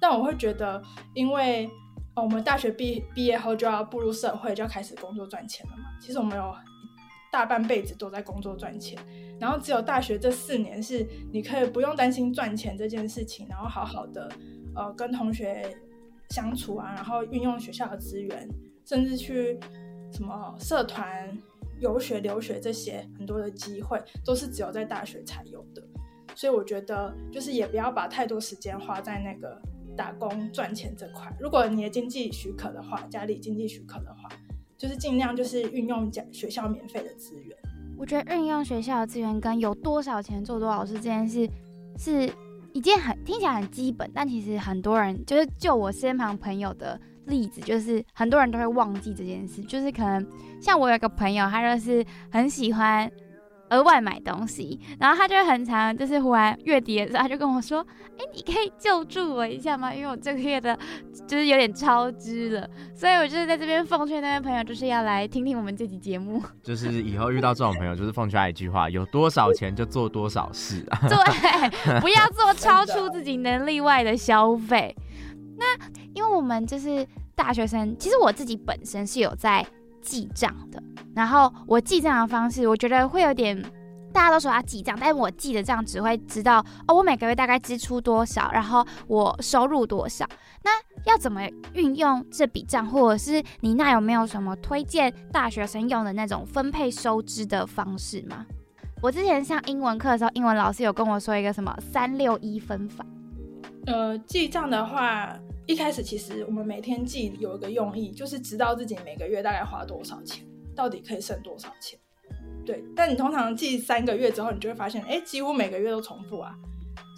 [0.00, 0.82] 但我会觉得，
[1.14, 1.66] 因为、
[2.14, 5.84] 哦、我们大学毕毕业后就要步入社会，就要开始工作赚钱了嘛。
[6.00, 6.54] 其实我们有
[7.32, 8.98] 大半辈子都在工作赚钱，
[9.40, 14.30] 然后只有大学这四年是你可以不用担心赚钱这件事情，然后好好的
[14.76, 15.76] 呃跟同学
[16.30, 18.48] 相处啊，然后运用学校的资源，
[18.84, 19.58] 甚至去。
[20.10, 21.30] 什么社团、
[21.80, 25.82] 游学、留学这些很多的机会，都是只有在大学才有的。
[26.34, 29.60] 所以我觉得，就是也不要把太多时间花在那个
[29.96, 31.34] 打工赚钱这块。
[31.40, 34.28] 如果你的经济许可的话，家里经济许可的话，
[34.76, 37.56] 就是尽量就是运用学学校免费的资源。
[37.96, 41.48] 我觉得运用学校的资源跟有多少钱做多少事这件事，
[41.98, 42.30] 是
[42.72, 47.00] 一件很听起来很基本，但其实很多人就是就我身旁朋友的。
[47.28, 50.26] 例子就是很多人都会忘记这件事，就是可能
[50.60, 53.10] 像我有个朋友，他就是很喜欢
[53.70, 57.86] 额外买东西，然后他就很常就是忽然月底的时候，他就跟我说
[58.18, 59.94] ：“哎，你可以救助我一下吗？
[59.94, 60.76] 因为我这个月的
[61.26, 66.42] 就是有点超支了。”所以，我就是在这边奉劝那位朋友，就是要来听听我们这期节目。
[66.64, 71.00] 就是以后遇到这种朋友，就是奉劝他一句话：有多少钱就做多少事啊！
[71.06, 74.96] 对，不要做超出自己能力外的消费。
[75.58, 75.76] 那
[76.14, 79.66] 因为我们就是大学生，其实我自己本身是有在
[80.00, 80.82] 记账的。
[81.14, 83.60] 然后我记账的方式，我觉得会有点，
[84.12, 90.24] 大家都说要记账，但是我记的账只会知道哦，我每个月大概支出多少，然后我收入多少。
[90.62, 90.70] 那
[91.04, 91.42] 要怎么
[91.74, 98.46] 运用这笔账，或者是你那有没有什么推荐大学生用的那种分配收支的方式吗？
[99.00, 103.04] 我之前上英文课的时候，英文老师有跟我说一个什么三六一分法。
[103.86, 105.32] 呃，记账的话，
[105.68, 110.42] 一开始其实我们每天记有一个用意，就是知道自己每个月大概花多少钱，
[110.74, 112.00] 到底可以剩多少钱。
[112.64, 116.54] 对，但你通常记三个月之后，你就会发现，哎，几乎每个月都重复啊，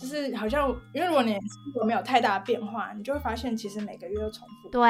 [0.01, 1.41] 就是好像，因为如果你生
[1.73, 4.69] 活没有太大的变化，你就会发现其实每个月都重复。
[4.69, 4.83] 对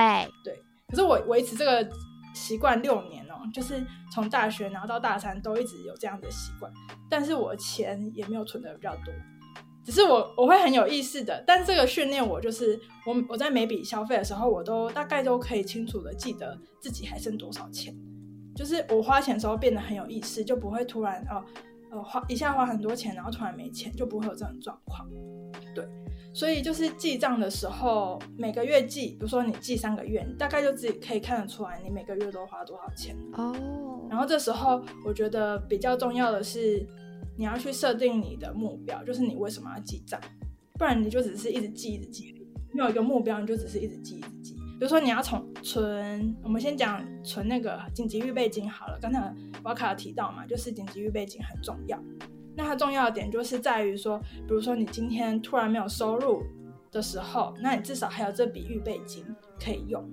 [0.43, 1.87] 对，可是我维持这个
[2.35, 6.73] 习惯六年哦，就是从大学然后到大三都一直有这样的习惯，
[7.11, 9.13] 但是我钱也没有存的比较多。
[9.83, 17.95] 只是我我会很有意识的，但这个训练我就是我我在每笔消费的时候，我都大概都可以清楚的记得自己还剩多少钱，
[18.55, 21.43] 就是我花钱的时候变得很有意识，就不会突然哦
[21.91, 25.09] 呃花一下花很多钱，然后突然没钱，就不会有这种状况。
[25.75, 25.85] 对，
[26.35, 33.57] 所以就是记账的时候，每个月记，比如说你记三个月，你大概就自己可以看得出来你每个月都花多少钱哦。
[34.11, 36.87] 然后这时候我觉得比较重要的是。
[37.41, 40.21] 你要去设定你的目标，就是你为什么要记账，
[40.75, 42.35] 不然你就只是一直记一直记，
[42.71, 44.53] 没有一个目标，你就只是一直记一直记。
[44.53, 48.99] 比如说你要从存，我们先讲存那个紧急预备金好了。
[49.01, 51.99] 刚才瓦卡有提到嘛，就是紧急预备金很重要。
[52.55, 56.43] 那它重要的点就是在于说，比如说你今天突然没有收入
[56.93, 59.25] 的时候，那你至少还有这笔预备金
[59.59, 60.07] 可以用。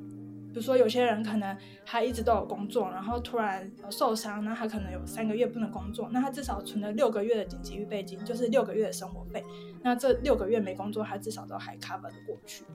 [0.58, 9.46] 比如说，有些人可能他一直都有工作，然后突然受伤，那他可能有三个月不能工作，那他至少存了六个月的紧急预备金，就是六个月的生活费。
[9.84, 12.66] 那这六个月没工作，他至少都还 cover 得过去。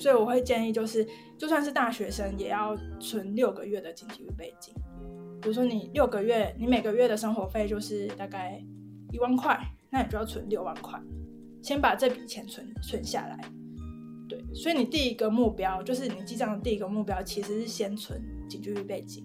[0.00, 1.06] 所以我会建议，就是
[1.38, 4.74] 就算是大学生，也要存六个月的紧急预备金。
[5.40, 8.60] 比如说你六个月，你每个月的生活费就是大概
[9.12, 9.56] 一万块，
[9.90, 11.00] 那你就要存六万块，
[11.62, 13.38] 先把这笔钱存存下来。
[14.54, 19.24] 所以你第一个目标就是你记账的第一个目标，其实是先存紧急预备金，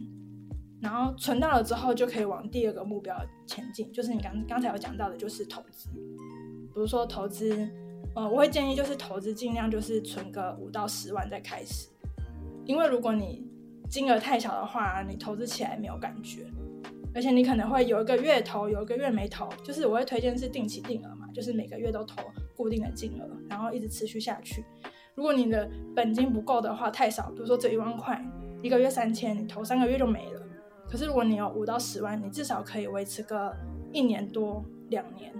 [0.82, 3.15] 然后存到了之后，就可以往第二个目标
[3.46, 5.89] 前进，就是你刚刚才有讲到的，就是投资。
[6.74, 7.67] 比如说投资，
[8.15, 11.88] 呃，我会建议就是投资尽量就是存个五到十万再开始，
[12.65, 13.48] 因为如果你
[13.89, 16.46] 金额太小的话，你投资起来没有感觉，
[17.15, 22.22] 而且你可能会有一个月投，有一个月没投，就是我会推荐是定期定额嘛，就是每个月都投
[22.56, 24.63] 固定的金额，然后一直持续下去。
[25.18, 28.24] 如果你的本金不够的话，太少，比如说这一万块，
[28.62, 30.42] 一个月三千，你投三个月就没了。
[30.88, 33.52] 可是如果你有五到十万，你至少可以维持个
[33.92, 35.34] 一年多两年，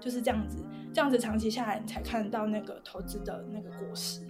[0.00, 0.64] 就是这样子，
[0.94, 4.22] 这样子长期下来，你才看到那个投资的那个果实。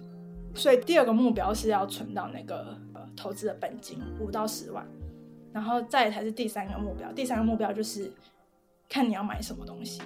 [0.53, 4.85] 所以第二个目标是要存到那个呃投资的本金五到十万，
[5.53, 7.09] 然后再才是第三个目标。
[7.13, 8.11] 第三个目标就是
[8.89, 10.01] 看你要买什么东西。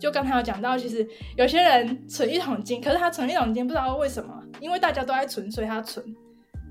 [0.00, 6.02] 就刚才有讲到，其实有些人存一桶金，可是他存一桶金不知道为什么，因为大家都在存，所以他存，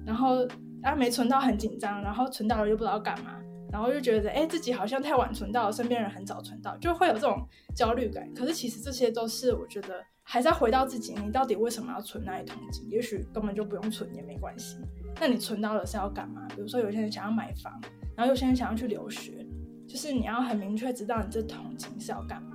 [0.04, 0.48] 然后
[0.82, 3.40] 他没存到很紧张，然后存到了又不知道干嘛，
[3.72, 8.28] 然后又觉得哎自己好像太晚存到了，身边人很早存到，就会有这种焦虑感。
[8.34, 12.90] 可是其实这些都是我觉得还是要回到自己，你到底为什么要存那一桶金？
[12.90, 14.78] 也许根本就不用存也没关系。
[15.22, 16.48] 那你存到了是要干嘛？
[16.56, 17.80] 比如说有些人想要买房，
[18.16, 19.46] 然后有些人想要去留学，
[19.88, 22.49] 就是你要很明确知道你这桶金是要干嘛。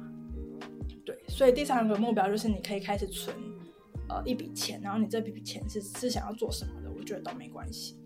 [1.05, 3.35] 对，所以第三个目标就是你可以开始存，
[4.09, 7.97] 呃，一笔钱，然后你这笔钱是是想要做什么的，我觉得都没关系，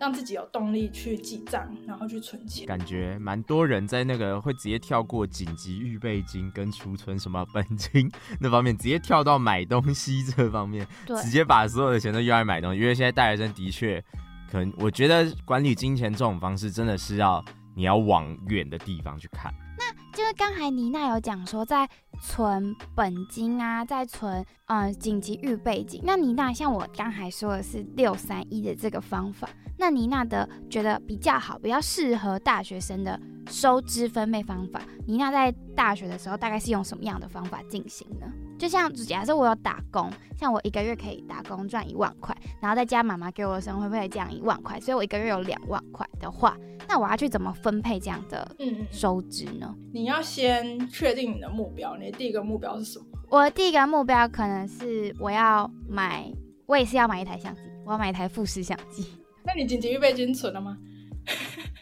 [0.00, 2.66] 让自己有动力去记账，然后去存钱。
[2.66, 12.80] 感觉蛮多人在那个会直接跳过紧急预备金跟储存什么本金那方面，直接跳到买东西这方面，对，直接把所有的钱都用来买东西。
[12.80, 14.02] 因为现在大学生的确，
[14.50, 19.52] 可能我觉得管理金钱这种方式真的是要你要往远的地方去看。
[19.78, 21.86] 那就是刚才妮娜有讲说，在
[22.20, 26.00] 存本金啊，再存嗯紧急预备金。
[26.04, 29.48] 那妮娜像我刚才说的是六三一的这个方法，
[29.78, 34.80] 那妮娜的觉得比较好，比较适合大学生的收支分配方法。
[35.06, 38.26] 妮娜在大学的时候大概是用什么样的方法进行呢？
[38.58, 46.56] 就像假设我有打工，像我一个月可以打工赚一万块，然后再加妈妈给我的生活费这样一万块，所以我一个月有两万块的话，
[46.88, 48.56] 那我要去怎么分配这样的
[48.90, 49.74] 收支呢？
[49.76, 53.06] 嗯，你要先确定你的目标，你的第一个目标是什么？
[53.28, 56.30] 我的第一个目标可能是我要买，
[56.66, 59.06] 我也是要买一台相机，我要买一台富士相机。
[59.44, 60.76] 那你紧急预备金存了吗？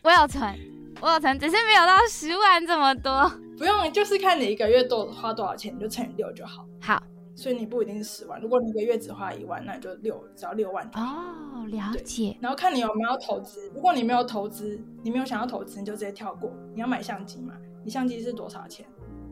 [0.02, 0.54] 我有存，
[1.00, 3.30] 我有存，只是没有到十万这么多。
[3.56, 6.66] 不用，就是看你一个月多花多少钱，你就乘以六就好。
[6.80, 7.02] 好，
[7.36, 11.06] 所以你不一定是十万，如果你一个月只花一万，那你就六，只要六万就好。
[11.06, 12.36] 哦，了解。
[12.40, 16.50] 然后看你有没有投资，如果你没有投资，你没有想要投资，你就直接跳过。
[16.74, 17.54] 你要买相机嘛？
[17.84, 18.84] 你相机是多少钱？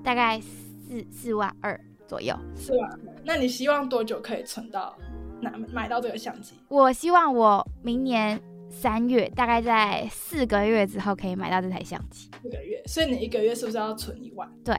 [0.04, 0.40] 大概
[0.82, 2.34] 四四万二左右。
[2.54, 4.96] 四万，那你希望多久可以存到
[5.40, 6.54] 那买到这个相机？
[6.68, 8.40] 我希望我明年。
[8.74, 12.30] 三月大概在四个月之后可以买到这台相机。
[12.42, 14.50] 四个月，所以你一个月是不是要存一万？
[14.64, 14.74] 对，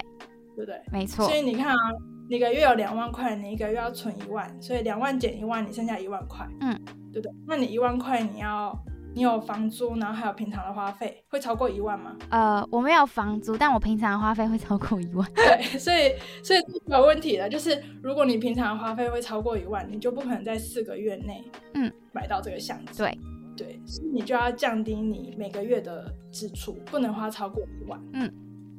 [0.56, 0.82] 对不对？
[0.92, 1.28] 没错。
[1.28, 1.76] 所以你看啊，
[2.28, 6.44] 你一个月有两万块，你一个月要存一万，所以两万减一万，你剩下一万块。
[6.62, 6.76] 嗯，
[7.14, 7.32] 对不对？
[7.46, 8.76] 那你一万块，你要
[9.14, 12.16] 你有房租，然后还有平常的花费，会超过一万吗？
[12.30, 15.28] 呃，我没有房租，但我平常的花费会超过一万。
[15.34, 22.98] 对，所以所以有问题的，就是如果你平常的花费会超过一万，你就不可能在四个月内嗯买到这个相机。
[22.98, 23.18] 对。
[23.56, 28.28] 对，所以你就要降低你每个月的支出，不能花超过一万，嗯，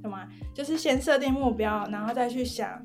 [0.03, 0.27] 懂吗？
[0.53, 2.85] 就是先设定目标，然后再去想，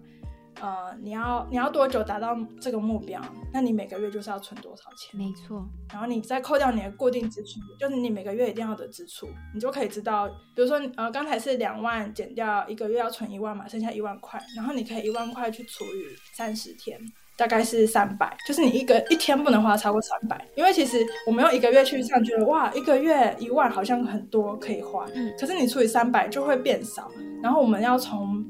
[0.62, 3.22] 呃，你要你要多久达到这个目标？
[3.54, 5.18] 那你每个月就是要存多少钱？
[5.18, 5.66] 没错。
[5.92, 17.00] 然后你再扣掉你的固定支出，就是你每个月一定要的支出，你就可以知道，比如说，呃，刚才是两万减掉一个月要存一万嘛，剩下一万块，然后你可以一万块去除以三十天。
[17.38, 27.10] 大概是三百，就是你一个一天不能花超过三百，因为其实我们用一个月去算，觉得哇，一个月一万好像很多可以花，嗯，可是你除以三百就会变少。
[27.42, 28.46] 然后我们要从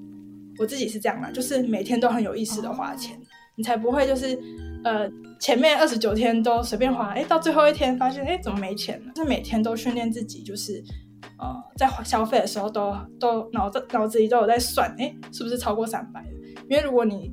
[0.59, 3.21] 我自己是这样嘛，就是每天都很有意识的花钱，哦、
[3.55, 4.37] 你才不会就是
[4.83, 9.13] 呃前面二十九天都随便花，哎，到最后一天发现哎怎么没钱了？
[9.15, 10.83] 就是每天都训练自己，就是
[11.37, 16.23] 呃在消费的时候都都脑子脑子里都有在算，哎，是不是超过三百？
[16.69, 17.31] 因为如果你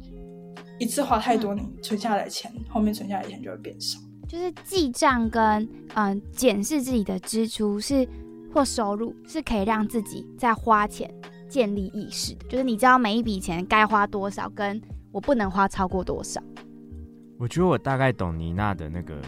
[0.79, 3.99] 一次花太多，你存下来的钱，后面存下来的钱就会变少。
[4.29, 8.07] 就是记账跟嗯检视自己的支出是
[8.53, 11.13] 或收入，是可以让自己在花钱
[11.57, 12.45] 建立意识的。
[12.51, 14.79] 就是你知道每一笔钱该花多少，跟
[15.11, 16.39] 我不能花超过多少。
[17.39, 19.19] 我觉得我大概懂妮娜的那个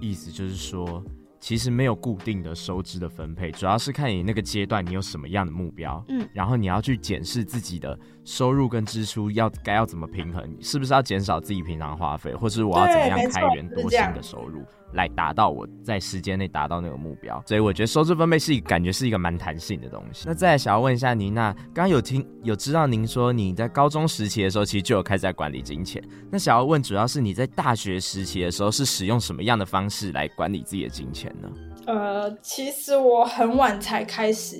[0.00, 1.00] 意思，就是说，
[1.38, 10.42] 其实没有固定的收支的分配，主要是看你那个阶段你有什么样的目标，嗯，然后你要去检视自己的收入跟支出要该要怎么平衡？
[10.60, 14.62] 是不是要减少自己平常花费，或是我要怎么样开源多新的收入？
[14.92, 20.24] 来达到我在时间内达到那个目标，所以我觉得收支分配是一感觉是一个蛮弹性的东西。
[20.26, 31.48] 那再来想要问一下妮娜，刚刚有听有知道您说你在高中时期的时候其实就有开始在管理金钱，那想要问主要是你在大学时期的时候是使用什么样的方式来管理自己的金钱呢？
[31.86, 34.56] 呃，其实我很晚才开始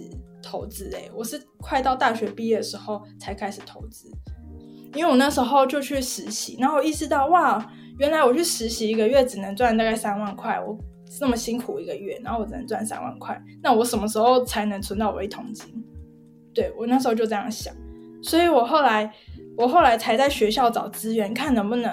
[0.46, 4.08] 投资，诶，我是快到大学毕业的时候才开始投资，
[4.94, 7.72] 因为我那时候就去实习，然后意识到哇。
[7.98, 10.76] 原来我去实习一个月只能赚大概三万块，我
[11.18, 15.82] 这么辛苦一个月，然后我只能赚三万块，那我什么时候才能存到我一桶金？
[16.52, 17.74] 对，我那时候就这样想，
[18.22, 19.10] 所以我后来
[19.56, 21.90] 我后来才在学校找资源，看能不能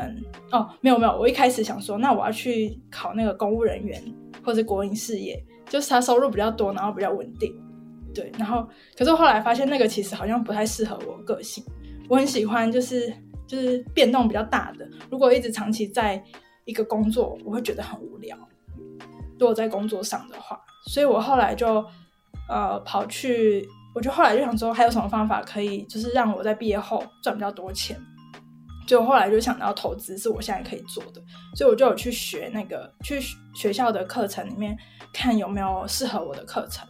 [0.52, 4.04] 哦，没有没有，我一开始想说，那我要去考那个公务人员
[4.44, 7.56] 或者国营事业，就是他收入比较多，然后比较稳定，
[8.14, 11.64] 对，然后可是后来发现那个其实好像不太适合我个性，
[12.10, 13.14] 我很喜欢就是。
[13.46, 16.24] 就是变动比较大的，如果一直长期在
[16.64, 18.36] 一个工作，我会觉得很无聊。
[19.38, 21.86] 如果在工作上的话，所以我后来就
[22.50, 28.00] 呃跑去，我就后来就想说，还有什么方法可以，就是让我在毕业后赚比较多钱。
[28.88, 31.22] 就后来就想到投资是我现在可以做的，
[31.54, 33.20] 所以我就有去学那个，去
[33.54, 34.76] 学校的课程里面
[35.14, 36.88] 看有没有适合我的课程。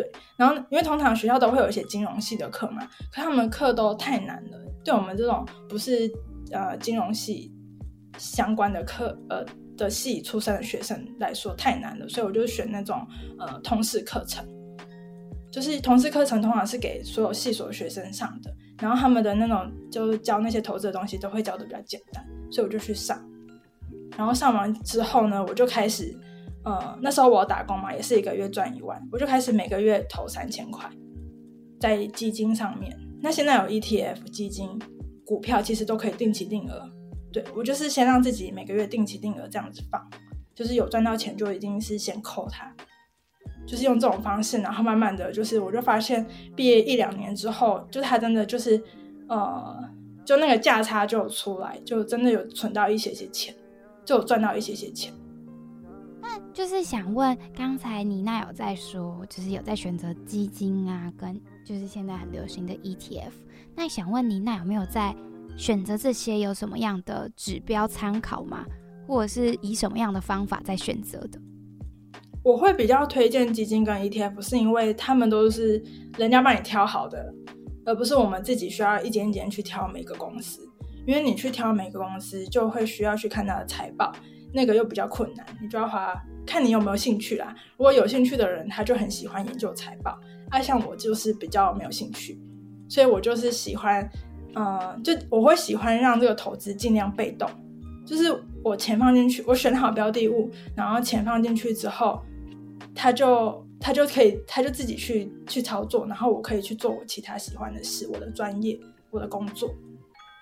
[0.00, 6.10] 对，然后因为通常学校都会有一些金融系的课嘛，可他们课都太难了，对我们这种不是
[6.52, 7.52] 呃金融系
[8.16, 9.44] 相关的课呃
[9.76, 13.06] 的系出身的学生来说太难了，所以我就选那种
[13.38, 14.42] 呃通识课程，
[15.52, 23.22] 就是通识课程通常是给所有系所学生上的，然后他们的那种就是教那些投资的东西都会教的比较简单，所以我就去上，
[24.16, 26.18] 然后上完之后呢，我就开始。
[26.64, 30.88] 呃，那时候我打工嘛，也是一个月赚一万，我就开始每个月投三千块
[31.80, 32.94] 在基金上面。
[33.22, 34.78] 那现在有 ETF 基金、
[35.24, 36.90] 股票，其实都可以定期定额。
[37.32, 40.04] 对，我就是先让自己每个月定期定额这样子放，
[40.54, 42.74] 就是有赚到钱就一定是先扣它，
[43.66, 48.82] 就是用这种方式，然后慢慢的就是我就发现毕业一两年之后，就它真的就是
[49.28, 49.88] 呃，
[50.24, 53.54] 就那个价差就有出来，就真的有存到一些些钱，
[54.04, 55.14] 就有赚到一些些钱。
[56.20, 63.32] 那就是想问，刚才妮娜有在说，就是有在选择基金啊，跟就是现在很流行的 ETF。
[63.74, 65.14] 那想问妮娜有没有在
[65.56, 68.64] 选择这些有什么样的指标参考吗？
[69.06, 71.40] 或者是以什么样的方法在选择的？
[72.42, 75.82] 我会比较推荐基金跟 ETF，是因为他们都是
[76.16, 77.34] 人家帮你挑好的，
[77.84, 80.66] 而不是我们自己需要一间一间去挑每个公司。
[81.06, 84.12] 因为你去挑每个公司，就会需要去看它的财报。
[84.52, 86.14] 那个又比较困难，你就要花
[86.46, 87.54] 看你有没有兴趣啦。
[87.76, 90.18] 如果有兴趣的人，他就很喜欢研究财报。
[90.50, 92.36] 啊，像我就是比较没有兴趣，
[92.88, 94.02] 所以我就是喜欢，
[94.54, 97.48] 嗯、呃，就我会喜欢让这个投资尽量被动，
[98.04, 102.20] 就是我钱放进去，我选好标的物，然后钱放进去之后，
[102.96, 108.76] 他就他就可以，他就自己去去操作，然后我可以去做我其他喜欢的事，我的专业，
[109.10, 109.72] 我的工作。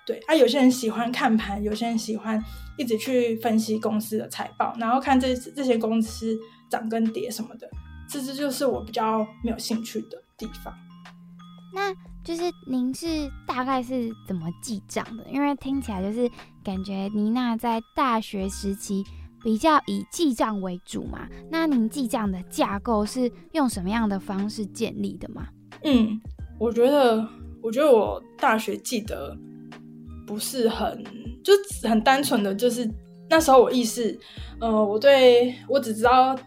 [0.08, 2.42] 对啊，有些人喜欢看盘，有些人喜欢
[2.78, 6.34] 一直去分析公司的财报，然后看这这些公司
[6.70, 7.68] 涨跟跌什么的，
[8.08, 10.72] 这这就是我比较没有兴趣的地方。
[11.74, 11.92] 那
[12.24, 15.26] 就是您是大概是怎么记账的？
[15.30, 16.26] 因为听起来就是
[16.64, 19.04] 感觉妮娜在大学时期
[19.44, 21.28] 比较以记账为主嘛。
[21.50, 25.48] 那您记账的架构是用什么样的方式建立的吗？
[25.84, 26.18] 嗯，
[26.58, 27.28] 我觉得，
[27.62, 29.36] 我觉得我大学记得。
[30.28, 31.02] 不是很，
[31.42, 31.54] 就
[31.88, 32.86] 很单纯的就是
[33.30, 34.16] 那时候我意识，
[34.60, 36.38] 呃，我对我只知道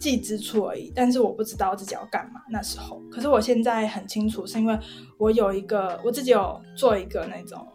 [0.00, 2.40] 记支出而已，但是我不知道自己要干嘛。
[2.50, 4.78] 那时候，可是我现在很清楚，是因为
[5.18, 7.68] 我有一个我自己有做一个那种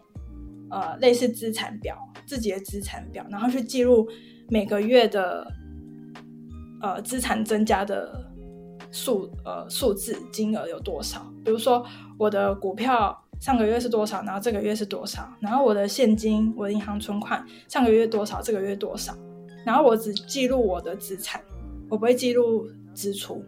[0.70, 1.96] 呃类似资产表，
[2.26, 4.08] 自己的资产表，然后去记录
[4.48, 5.46] 每个月的
[6.82, 8.28] 呃资产增加的
[8.90, 11.86] 数呃数字金额有多少，比如说
[12.18, 13.16] 我的股票。
[13.40, 14.22] 上个月是多少？
[14.22, 15.28] 然后这个月是多少？
[15.40, 18.42] 然后我的现金，我的银行存款上个月多少？
[18.42, 19.14] 这个月多少？
[19.64, 21.40] 然后我只记录我的资产，
[21.88, 23.44] 我不会记录支出。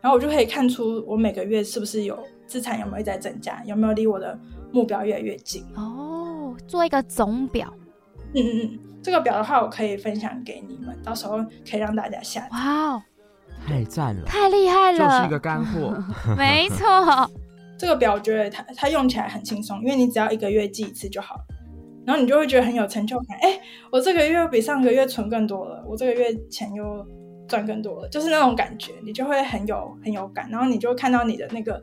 [0.00, 4.38] 然后我就可以看出我每个月是不是有资产有没有在增加，有没有离我的
[4.72, 5.64] 目标越来越近。
[5.74, 7.72] 哦，做一个总表。
[8.34, 12.48] 嗯嗯嗯，这个表的话，我可以分享给你们，到时候可以让大家下载。
[12.52, 13.02] 哇哦，
[13.66, 15.96] 太赞了，太厉害了，就是一个干货。
[16.38, 17.30] 没错。
[17.78, 21.44] 这个表我觉得它它用起来很轻松，因为你只要一个月记一次就好了，
[22.04, 23.38] 然后你就会觉得很有成就感。
[23.40, 23.60] 哎，
[23.92, 27.06] 我这个月比上个月存更多了，我这个月钱又
[27.46, 31.82] 赚更多了，就是那种感觉，你就会很有很有感，然后你就看到你的那个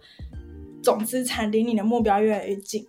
[0.84, 2.86] 总资产离你的目标越来越近，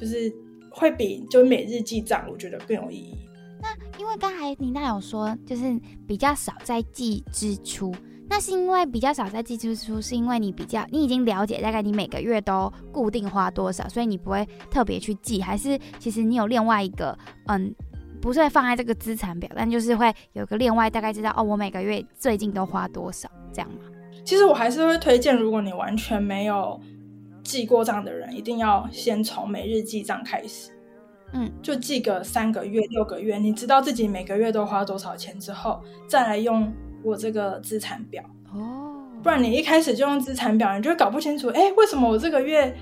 [0.00, 0.32] 就是
[0.70, 3.18] 会比就每日记账，我觉得更有意义。
[3.60, 3.68] 那
[3.98, 7.94] 因为刚才妮娜有说，就是比较少在记支出，
[8.32, 17.16] 那是因为比较少在记支出，是因为你比较你已经了解大概你每个月都固定花多少，所以你不会特别去记，还是其实你有另外一个
[17.48, 17.74] 嗯，
[18.22, 23.80] 不是会放在这个资产表，但就是会有个另外大概知道哦，我每个月最近都花多少这样吗？
[24.24, 26.80] 其实我还是会推荐，如果你完全没有
[27.44, 30.70] 记过账的人，一定要先从每日记账开始。
[31.34, 36.72] 嗯，就记个三个月、六个月，你知道自己每个月都花多少钱之后，再来用
[37.02, 38.22] 我这个资产表
[38.52, 39.06] 哦。
[39.22, 42.76] 不然你一开始就用资产表，你就会搞不清楚，哎，为什么我这个月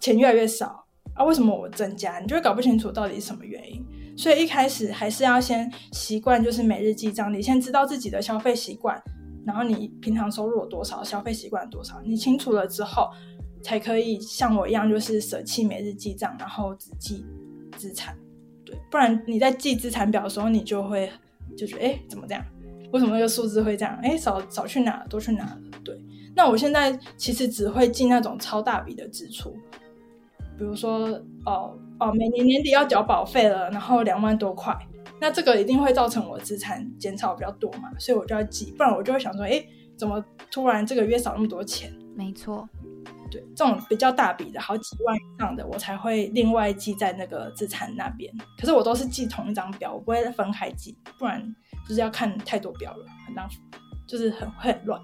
[0.00, 0.84] 钱越来越少
[1.14, 1.24] 啊？
[1.24, 2.18] 为什么我增加？
[2.18, 3.84] 你就会搞不清楚到底是什么原因。
[4.16, 9.00] 所以一开始还是要先习惯，就是每日记账，你先知道自己的消费习惯，
[9.44, 13.10] 然后你平常收入有多少，消费习惯多少，你清楚了之后，
[13.62, 17.24] 才可以像我一样，就是舍弃每日记账，然后只记。
[17.76, 18.16] 资产，
[18.64, 21.08] 对，不然你在记资产表的时候，你就会
[21.56, 22.44] 就觉得，哎，怎么这样？
[22.92, 23.98] 为什么那个数字会这样？
[24.02, 25.58] 哎，少少去哪了，多去哪了？
[25.84, 25.98] 对，
[26.34, 29.56] 那我现在其实只会记那种超大笔的支出，
[30.56, 34.76] 比如说，哦哦，每年年底要缴保费了，然后两万多块，
[35.20, 39.64] 那这个一定会造成我资产减少比较多嘛，所以我就要记，不然我就会想说，哎，
[39.96, 41.92] 怎么突然这个月少那么多钱？
[42.16, 42.68] 没错。
[43.30, 48.32] 对，这种比较大笔的好几万以上的，我才会另外记在那个资产那边。
[48.58, 51.54] 可是我都是记同一张表，我不会分开记，不然
[51.88, 53.56] 就是要看太多表了，很浪费，
[54.06, 55.02] 就是很会很乱。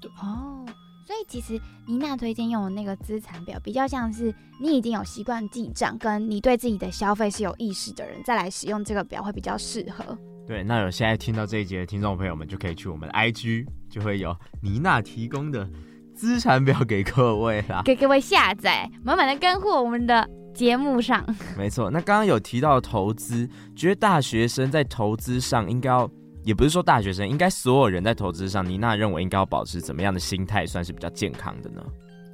[0.00, 0.64] 对哦，
[1.06, 10.16] 所以其实妮娜推荐用的那个资产表，比较像是你已经有习惯记账，跟你对自己的消费是有意识的人，再来使用这个表会比较适合。
[10.46, 15.68] 对，那有现在听到这一节的听众朋友们，就可以去我们的 IG，就会有妮娜提供的。
[16.14, 20.26] 资产表给各位啦，给各位下载，满满的干货，我们的
[20.56, 21.24] 节目上。
[21.56, 26.10] 没错，那刚刚有提到投资，觉得大学生在投资上应该要，
[26.42, 31.82] 也不是说大学生，应该所有人在投资上，妮娜认为应该要保持怎么样的心态，算是比较健康的呢？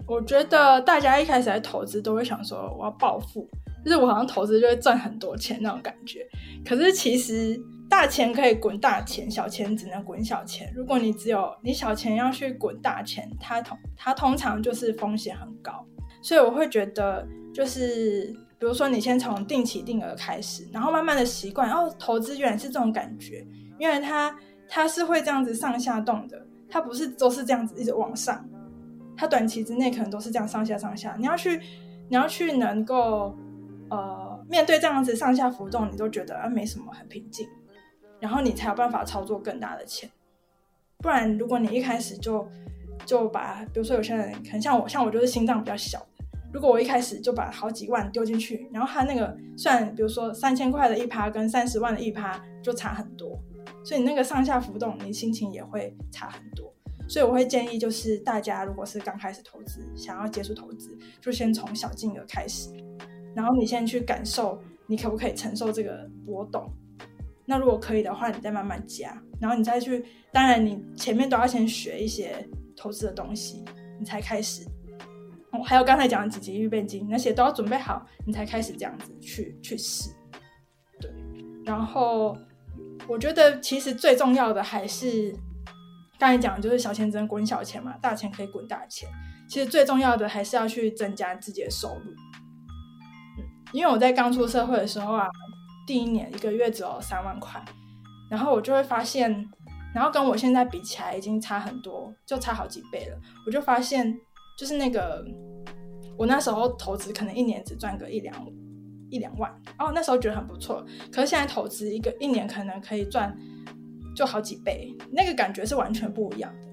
[0.07, 3.49] 我觉得大家一开始在投资都会想说，我要暴富，
[3.85, 6.27] 就是我好像投资就会赚很多钱那种感觉。
[6.65, 7.61] 可是其实。
[7.91, 10.73] 大钱可以滚大钱，小钱只能滚小钱。
[10.75, 15.85] 如果你只有你小钱要去滚大钱，它通它通常就是风险很高。
[16.23, 23.45] 所以我会觉得，就是比如说你先从定期定额开始，然后慢慢的习惯，哦，投资原来是这种感觉，
[23.79, 24.35] 因为它
[24.69, 28.49] 它是会这样子上下动的，它不是都是这样子一直往上，
[29.17, 31.17] 它短期之内可能都是这样上下上下。
[31.19, 31.61] 你要去
[32.09, 33.37] 你要去能够
[33.91, 37.49] 呃面对这样子上下浮动，你都觉得啊没什么，很平静。
[38.21, 40.09] 然后你才有办法操作更大的钱，
[40.99, 42.49] 不然如果你一开始就
[43.05, 46.07] 就把，比如说有些人可能像我，像我就是心脏比较小，
[46.53, 53.39] 如果我一开始就把好几万丢进去，然后他那个算，比如说三千块的一趴跟三十万的一趴就差很多，
[53.85, 56.73] 所以你那个上下浮动，你心情也会差很多。
[57.09, 62.71] 所以我会建议，就是大家如果是刚开始投资，想要接触投资，就先从小金额开始，
[63.35, 66.71] 然后你先去感受你可不可以承受这个波动。
[67.45, 70.05] 那如果可以的话，你再慢慢加，然后你再去。
[70.31, 73.65] 当然，你前面都要先学一些投资的东西，
[73.99, 74.65] 你才开始。
[75.53, 80.11] 哦，还有刚才讲的紧急预备金那些都要准备好，你才开始这样子去去试。
[81.01, 81.11] 对，
[81.65, 82.37] 然后
[83.07, 85.35] 我觉得其实最重要的还是
[86.19, 89.09] 刚才讲就是小钱只能滚小钱嘛，大钱可以滚大钱。
[89.49, 92.13] 其实最重要的还是要去增加自己的收入。
[93.73, 95.29] 因为我在刚出社会的时候啊。
[95.85, 97.61] 第一年一个月只有三万块，
[98.31, 99.29] 然后我就会发现，
[99.93, 103.19] 然后跟我现在比起来已经差很多，就差好几倍了。
[103.45, 104.17] 我就发现，
[104.57, 105.25] 就是那个
[106.17, 108.35] 我那时候投资可能一年只赚个一两
[109.11, 110.85] 一两万，哦，那时候觉得很不错。
[111.11, 113.37] 可是现在投资一个一年可能可以赚
[114.15, 116.69] 就好几倍，那个感觉是完全不一样的。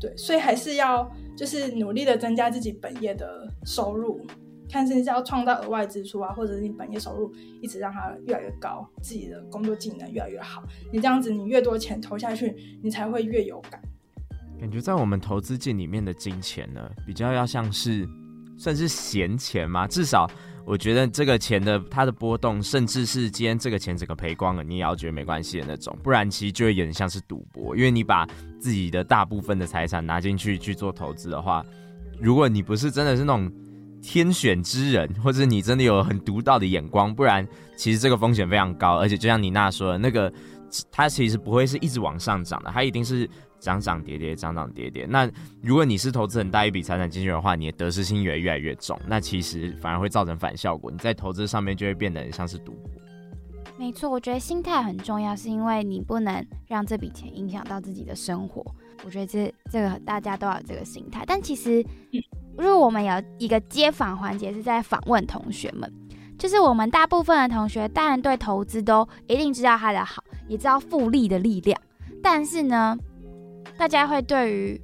[0.00, 4.20] 对，所以还是要就是努力的增加自己本业的收入。
[4.68, 10.62] 看是你是要创造额外支出啊，或者是你本业收入一直让它越来越高，自己的工作技能越来越好。
[10.92, 13.80] 你这样子，你越多钱投下去，你才会越有感。
[14.58, 18.08] 感觉在我们投资界里面的金钱呢，比较要像是
[18.56, 19.86] 算是闲钱嘛。
[19.86, 20.30] 至少
[20.64, 25.96] 我觉得这个钱的它的波动，甚至是今天这个钱整个赔光了，你也要觉得没关系的那种。
[26.02, 28.26] 不然其实就会有点像是赌博，因为你把
[28.58, 31.64] 自己的大部分的财产拿进去去做投资的话，
[32.20, 33.50] 如果你不是真的是那种。
[34.02, 37.44] 天选之人，或者你真的有很独到的眼光，不然
[37.76, 38.98] 其实这个风险非常高。
[38.98, 40.32] 而且就像妮娜说的，那个
[40.92, 43.28] 它其实不会是一直往上涨的，它一定是
[43.66, 45.06] 涨涨跌跌，涨涨跌跌。
[45.06, 45.28] 那
[45.60, 50.88] 如果你是投资很大一笔财产进去的话，你的得失心也越来越重，那其实反而会造成反效果。
[50.88, 52.90] 你在投资上面就会变得很像是赌博。
[53.76, 58.64] 没错，我觉得心态很重要，是因为你不能让这笔钱影响到自己的生活。
[59.04, 61.24] 我觉得这这个大家都要有这个心态。
[61.26, 61.84] 但其实，
[62.56, 65.92] 如果我们有一个街访环节，是在访问同学们。
[66.38, 71.80] 就是我们大部分的同学，当然对投资都一定知道它的好，也知道复利的力量。
[72.22, 72.94] 但是呢，
[73.78, 74.80] 大家会对于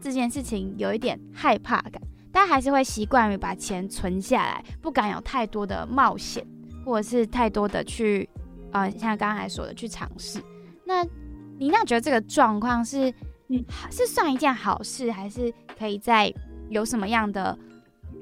[0.00, 2.00] 这件事情有一点害怕感，
[2.32, 6.46] 但还是会习惯于把钱存下来，不敢有太多的冒险，
[6.84, 8.28] 或者是太多的去，
[8.72, 10.40] 呃，像刚才说的去尝试。
[10.84, 11.04] 那
[11.58, 13.12] 你那觉得这个状况是，
[13.48, 16.32] 嗯，是算一件好事，还是可以在
[16.68, 17.58] 有什么样的？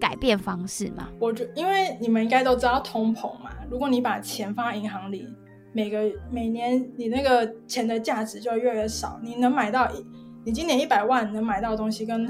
[0.00, 1.08] 改变方式吗？
[1.20, 3.50] 我觉，因为你们应该都知道通膨嘛。
[3.70, 5.26] 如果你把钱放在银行里，
[5.72, 9.18] 每个每年你那个钱的价值就越来越少。
[9.22, 9.88] 你能买到，
[10.44, 12.28] 你今年一百万能买到的东西，跟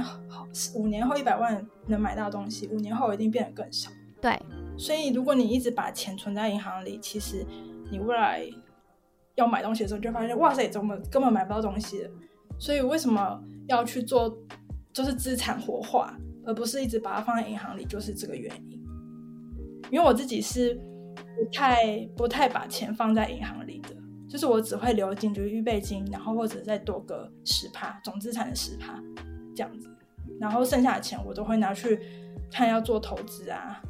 [0.75, 3.91] 五年后一百万能买到的东西，五年后一定变得更少。
[4.21, 4.41] 对，
[4.79, 7.45] 所以如果你一直把钱存在银行里，其实
[7.91, 8.43] 你未来
[9.35, 12.11] 要买东西的时候，就发现哇塞，怎么根本买不到东西了。
[12.59, 14.39] 所以为什么要去做，
[14.93, 16.17] 就是资产活化？
[16.47, 18.79] 而不是一直把它放在银行里，就是这个原因。
[19.91, 23.97] 因为我自己是不太不太把钱放在银行里的，
[24.35, 29.01] 就是我只会留进就是预备金，然后或者再多个十趴总资产的十趴
[29.55, 29.89] 这样子，
[30.41, 32.01] 然后剩下的钱我都会拿去
[32.51, 33.81] 看要做投资啊，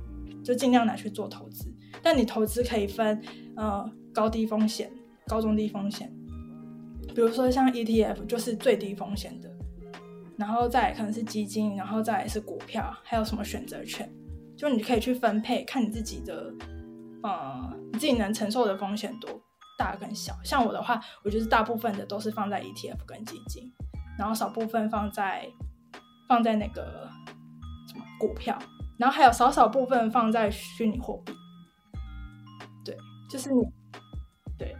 [0.45, 1.65] 就尽量拿去做投资。
[2.03, 3.19] 但你投资可以分
[3.57, 4.93] 呃高低风险、
[5.27, 6.15] 高中低风险，
[7.15, 9.51] 比如说像 ETF 就是最低风险的。
[10.37, 14.07] 然后再可能是基金，然后再是股票，还有什么选择权，
[14.59, 16.53] 就你可以去分配，看你自己的，
[17.23, 19.41] 呃，你自己能承受的风险多
[19.77, 20.37] 大跟小。
[20.45, 23.73] 像我的话，我就是大部分的都是放在 ETF 跟基金，
[24.19, 25.49] 然后少部分放在
[26.29, 27.09] 放在那个
[27.89, 28.59] 什么股票，
[28.99, 31.33] 然后还有少少部分放在虚拟货币。
[32.85, 32.97] 对，
[33.31, 33.63] 就是你。
[34.57, 34.77] 对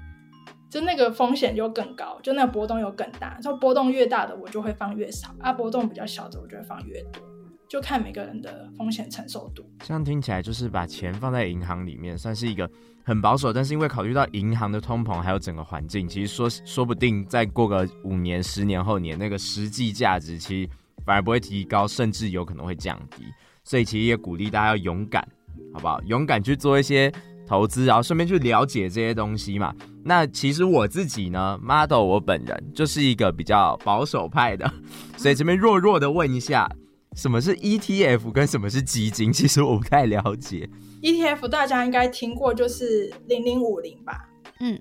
[0.71, 3.39] 就那个风险就更高，就那个波动又更大。
[3.41, 7.23] 就波动越大的，我就会放越少；啊，波动比较小的，我就会放越多。
[7.69, 9.65] 就看每个人的风险承受度。
[9.81, 12.71] 这样听起来就是把钱放在银行里面，算是一个
[13.05, 13.53] 很保守。
[13.53, 20.71] 但是因为考虑到银行的通膨还有整个环境，其实说说不定再过个五年、十年后年，那个实际价值其实
[21.05, 23.25] 反而不会提高，甚至有可能会降低。
[23.65, 25.27] 所以其实也鼓励大家要勇敢，
[25.73, 26.01] 好不好？
[26.03, 27.13] 勇敢去做一些。
[27.47, 29.75] 投资，然后顺便去了解这些东西嘛。
[30.03, 34.73] 那其实我自己呢，Model 我本人就是一个比较保守派的，
[35.19, 36.67] 所以这边弱弱的问一下，
[37.15, 39.33] 什么是 ETF 跟什么是基金？
[39.33, 40.69] 其实我不太了解。
[41.03, 44.29] ETF 大家应该听过，就是零零五零吧？
[44.61, 44.81] 嗯，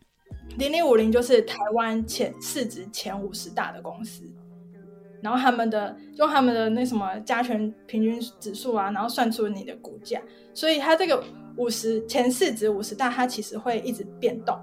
[0.58, 4.24] 零零五零就是台湾前市值前五十大的公司，
[5.22, 10.22] 然后他们的用他们的那什么加权平均指数啊，然后算出你的股价，
[10.54, 11.24] 所以它这个。
[11.56, 14.58] 五十前市值五十大，它其实会一直变动，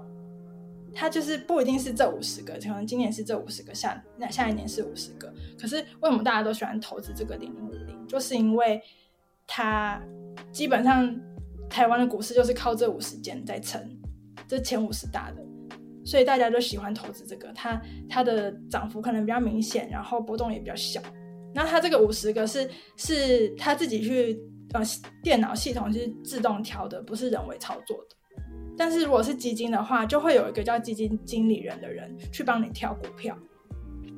[0.93, 5.33] 它就是不一定是这五十个，可能今年是这五十个，下那下一年是五十个。
[5.59, 8.07] 可是为什么大家都喜欢投资这个零零五零？
[8.07, 8.81] 就是因为
[9.47, 10.01] 它
[10.51, 11.15] 基本上
[11.69, 13.81] 台湾的股市就是靠这五十间在撑，
[14.47, 15.43] 这前五十大的，
[16.05, 17.51] 所以大家都喜欢投资这个。
[17.53, 21.01] 它它的涨幅可能比较明显，然后波动也比较小。
[21.53, 24.39] 那它这个五十个是是他自己去。
[24.73, 24.81] 呃，
[25.21, 28.15] 电脑系统是自动调的，不是人为操作的。
[28.83, 33.37] 但是如果是基金的话，就会有一个叫基金经理人的人去帮你挑股票。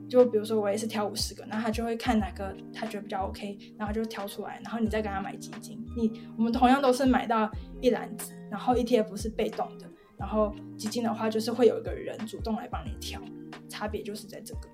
[0.09, 5.86] 就比如说我也是挑五十个，那他就会看哪个他觉得比较 OK，然后就挑出来，然后你再跟他买基金。
[5.97, 7.51] 你我们同样都是买到
[7.82, 9.86] 一篮子，然后 ETF 是被动的，
[10.18, 13.20] 然后基金的话就是会有一个人主动来帮你挑，
[13.68, 14.70] 差别就是在这个。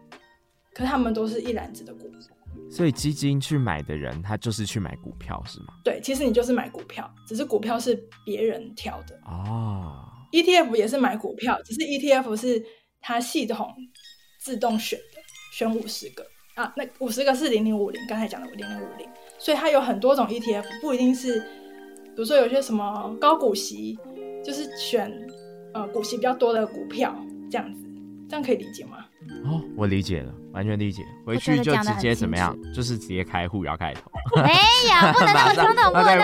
[0.71, 2.07] 可是他们都是一篮子的股。
[2.69, 5.67] 所以基金去买的人，他就是去买股票，是吗？
[5.83, 10.05] 对，其实你就是买股票，只是股票是别人挑的哦。
[10.31, 12.63] ETF 也是买股票，只是 ETF 是
[13.01, 13.73] 它系统
[14.39, 16.23] 自动选的，选五十个
[16.55, 19.09] 啊，那五十个是零零五零，刚才讲的零零五零，
[19.39, 23.97] 所以它有很多种 ETF，不一定是，比如说有些什么高股息，
[24.43, 25.11] 就是选
[25.73, 27.15] 呃股息比较多的股票
[27.49, 27.83] 这样子，
[28.29, 29.05] 这样可以理解吗？
[29.45, 31.03] 哦，我理解了，完全理解。
[31.25, 32.55] 回去就直接怎么样？
[32.73, 34.09] 就是直接开户，要开头。
[34.43, 34.53] 没
[34.89, 36.17] 有， 不能那么冲动，不能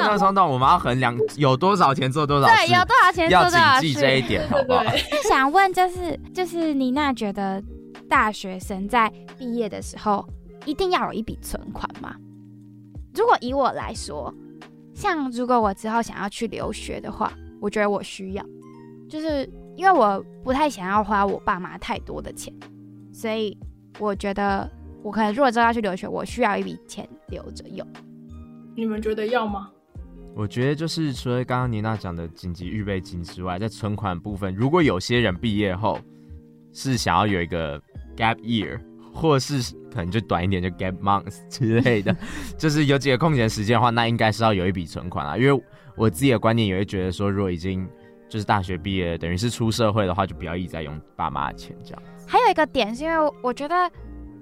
[0.00, 0.48] 那么冲动。
[0.48, 4.84] 我们要衡量有多少钱做多少事，对，有多少钱做多少事，要谨记这一点，好不好？
[5.28, 7.62] 想问就是，就是妮娜觉得
[8.08, 10.26] 大学生在毕业的时候
[10.64, 12.14] 一定要有一笔存款吗？
[13.14, 14.32] 如果以我来说，
[14.94, 18.44] 像如果我之后想要去留学的话，我觉得我需要，
[19.08, 19.48] 就是。
[19.74, 22.52] 因为我不太想要花我爸妈太多的钱，
[23.10, 23.56] 所以
[23.98, 24.70] 我觉得
[25.02, 27.86] 我可能如果真的要去留学，我需要一笔钱留着用。
[28.74, 29.70] 你们觉得要吗？
[30.34, 36.00] 我觉得就是除了刚刚妮娜讲的紧急预备金之外，在存款部分，如果有些人毕业后
[36.72, 37.78] 是想要有一个
[38.16, 38.80] gap year，
[39.12, 42.16] 或是可能就短一点就 gap months 之类的，
[42.56, 45.36] 就是有几个空闲时间的话，那应该是要有一笔存款啊。
[45.36, 45.62] 因为
[45.96, 47.86] 我自己的观念也会觉得说，如果已经
[48.26, 52.02] 就是大学毕业，等于是出社会的话，就不要一直在用爸妈的钱这样。
[52.26, 53.90] 还有一个点是因为我觉得，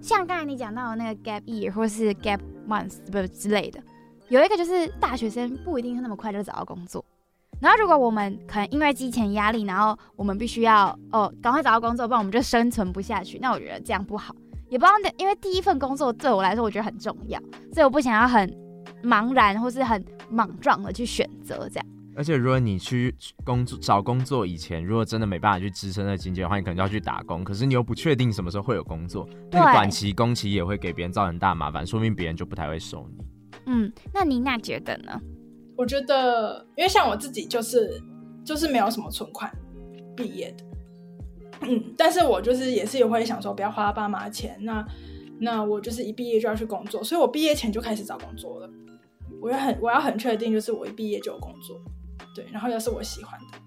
[0.00, 3.80] 像刚才你讲到的那个 gap year 或是 gap months 不之类的。
[4.28, 7.04] 有一个就是大学生不一定那么快就找到工作，
[7.60, 13.40] 然后如果我们可能因为金钱压力，然后我们必须要哦赶快找到工作，不然我们就生存不下去。
[13.40, 14.32] 那我觉得这样不好，
[14.68, 17.40] 也不知道因为第一份工作对我来说我觉得很重要，
[17.72, 18.48] 所以我不想要很
[19.02, 21.86] 茫然或是很莽撞的去选择这样。
[22.20, 23.14] 而且如果你去
[23.46, 27.42] 工作找工作以前，如果真的没办法去支撑那经济的话，你可能就要去打工。
[27.42, 33.24] 可是你又不确定什么时候会有工作，那个短期工期也会给别人造成大麻烦，说明别人就不太会收你。
[33.64, 35.18] 嗯，那妮娜觉得呢？
[35.78, 37.98] 我觉得，因为像我自己就是
[38.44, 39.50] 就是没有什么存款
[40.14, 40.64] 毕业的，
[41.62, 44.86] 嗯，但是我就是也是也会想说不要花爸妈钱，那
[45.40, 48.70] 那我就是一毕业就要去工作，所以我毕业前就开始找工作了。
[49.40, 51.80] 我要很我要很确定，就是我一毕业就有工作，
[52.34, 53.58] 对，然后又是我喜欢的，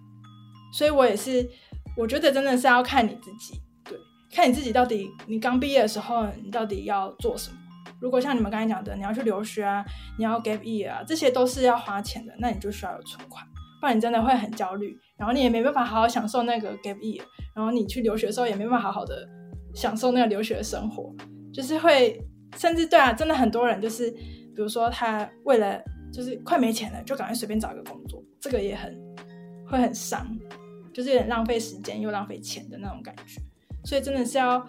[0.73, 1.49] 所以我也是
[1.97, 3.97] 我觉得真的是要看你自己，对，
[4.31, 7.57] 看你自己到底你刚毕业的时候你到底要做什么。
[7.99, 9.83] 如果像你们刚才讲的，你要去留学啊，
[10.17, 13.45] 你要 gap year 啊，这些都是要花钱的，那你就需要有存款，
[13.79, 17.21] 不然你真的会很焦虑，然后你也没办法好好享受那个 gap year，
[17.55, 19.27] 然后你去留学的时候也没办法好好的
[19.73, 21.13] 享受那个留学生活，
[21.53, 22.17] 就是会，
[22.57, 25.81] 甚至对啊，真的很多人就是，比如说他为了
[26.13, 28.93] 就是快没钱了，就赶快随便找一个工作，这个也很
[29.65, 30.27] 会很伤，
[30.93, 33.41] 就是有点浪费时间又浪费钱的那种感觉，
[33.85, 34.67] 所以真的是要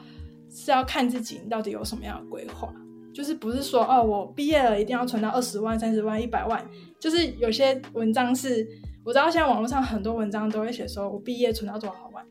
[0.48, 2.72] 是要看自己到底有什么样的规划。
[3.12, 6.64] 就是不是说哦，我毕业了一定要存到二十万、三十万、一百万。
[7.00, 8.64] 就是有些文章是，
[9.04, 12.24] 我知道现在网络上很多文章都会写说，我毕业存到多少万，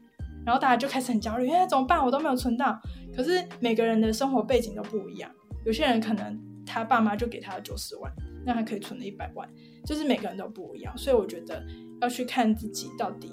[0.46, 2.02] 然后大家就开始很焦虑，哎，怎么办？
[2.06, 2.82] 我都没有存到。
[3.14, 5.30] 可是每个人的生活背景都不一样，
[5.66, 8.10] 有些人可能他爸妈就给他九十万，
[8.46, 9.48] 那还可以存了一百万，
[9.86, 10.98] 就是每个人都不一样。
[10.98, 11.64] 所以我觉得
[12.02, 13.32] 要去看自己到底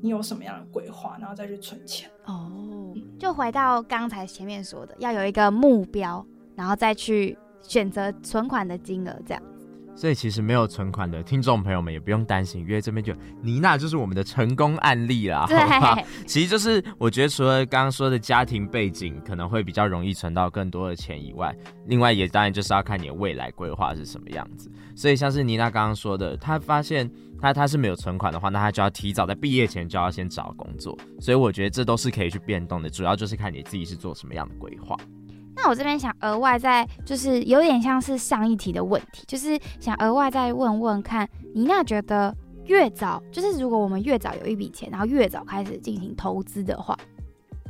[0.00, 2.10] 你有什么样的规划，然后再去存钱。
[2.24, 6.26] 哦，就回到刚才前面说的，要有一个目标。
[6.56, 9.42] 然后再去选择存款的金额，这样。
[9.96, 15.46] 所以其实没有存款的听众朋友们也不用担心，因为这边就妮娜就是我们的成功案例啦。
[15.48, 24.70] 对，其实就是我觉得除了刚刚说的家庭背景可能会比较容易存到更多的钱以外，另外也当然就是要看你的未来规划是什么样子。
[24.94, 30.96] 所以像是妮娜刚刚说的，她发现她她是没有存款的话，那她就要提早在毕业前就要先找工作。
[31.20, 34.94] 所以我觉得这都是可以去变动的，主要就是看你自己是做什么样的规划。
[35.56, 42.32] 那我这边想额外再就是有点像是上一题的问题，就是想额外再问问看，妮娜觉得
[42.66, 46.96] 越早就是如果我们越早有一笔钱，然后越早开始进行投资的话，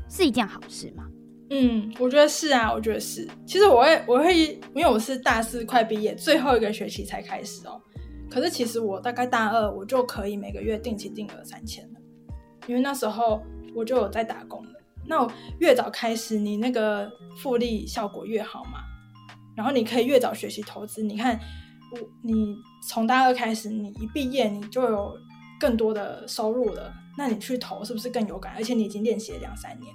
[0.09, 1.05] 是一件好事吗？
[1.51, 3.27] 嗯，我觉得是啊，我觉得是。
[3.47, 7.81] 其实我会我会因为我是大四快毕业，最后一个学期才开始哦。
[8.29, 12.01] 可是其实我大概大二我就可以每个月定期定额三千了，
[12.67, 13.41] 因为那时候
[13.77, 14.61] 我就有在打工。
[15.09, 15.27] 那
[15.59, 18.81] 越早开始，你那个复利效果越好嘛。
[19.57, 21.03] 然后你可以越早学习投资。
[21.03, 21.39] 你看，
[21.93, 25.17] 我你从大二开始，你一毕业你就有
[25.59, 26.93] 更多的收入了。
[27.17, 28.53] 那你去投是不是更有感？
[28.55, 29.95] 而且你已经练习了两三年。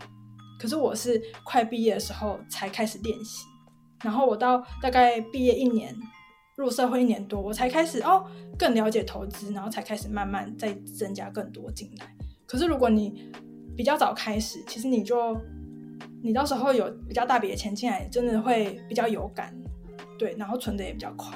[0.60, 3.46] 可是我是快毕业的时候才开始练习，
[4.04, 5.96] 然后我到大概毕业一年，
[6.56, 8.26] 入社会一年多，我才开始哦
[8.58, 12.08] 更了解投资，然后才开始慢慢再增加更多进来。
[12.46, 13.32] 可是如果你
[13.76, 15.36] 比较早开始，其实你就，
[16.22, 19.56] 你到时候有比较大笔的钱进来，真的会比较有感，
[20.20, 21.36] 对，然后存的也比较快，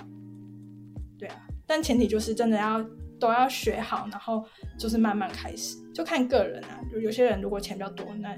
[1.18, 1.48] 对啊。
[1.66, 2.84] 但前提就是真的要
[3.20, 4.46] 都要学好，然后
[4.78, 6.80] 就是慢慢开始，就看个人啊。
[6.92, 8.38] 就有些人如果钱比较多，那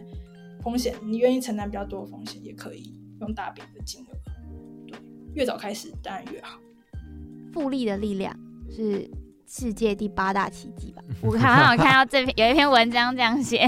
[0.64, 4.98] 风险你愿意承担比较多的风险，也可以用大笔的金额，对，
[5.34, 6.60] 越早开始当然越好。
[7.52, 8.34] 复利的力量
[8.70, 9.10] 是。
[9.50, 13.66] 世界第八大奇迹吧， 我刚刚有看到这篇有一篇文章这样写。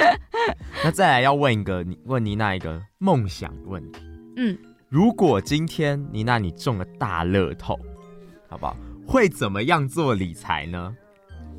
[0.84, 4.02] 那再来要问一个，问妮娜一个梦想问题。
[4.36, 4.56] 嗯，
[4.90, 7.78] 如果今天妮娜你中了大乐透，
[8.46, 8.76] 好不好？
[9.08, 10.94] 会怎么样做理财呢？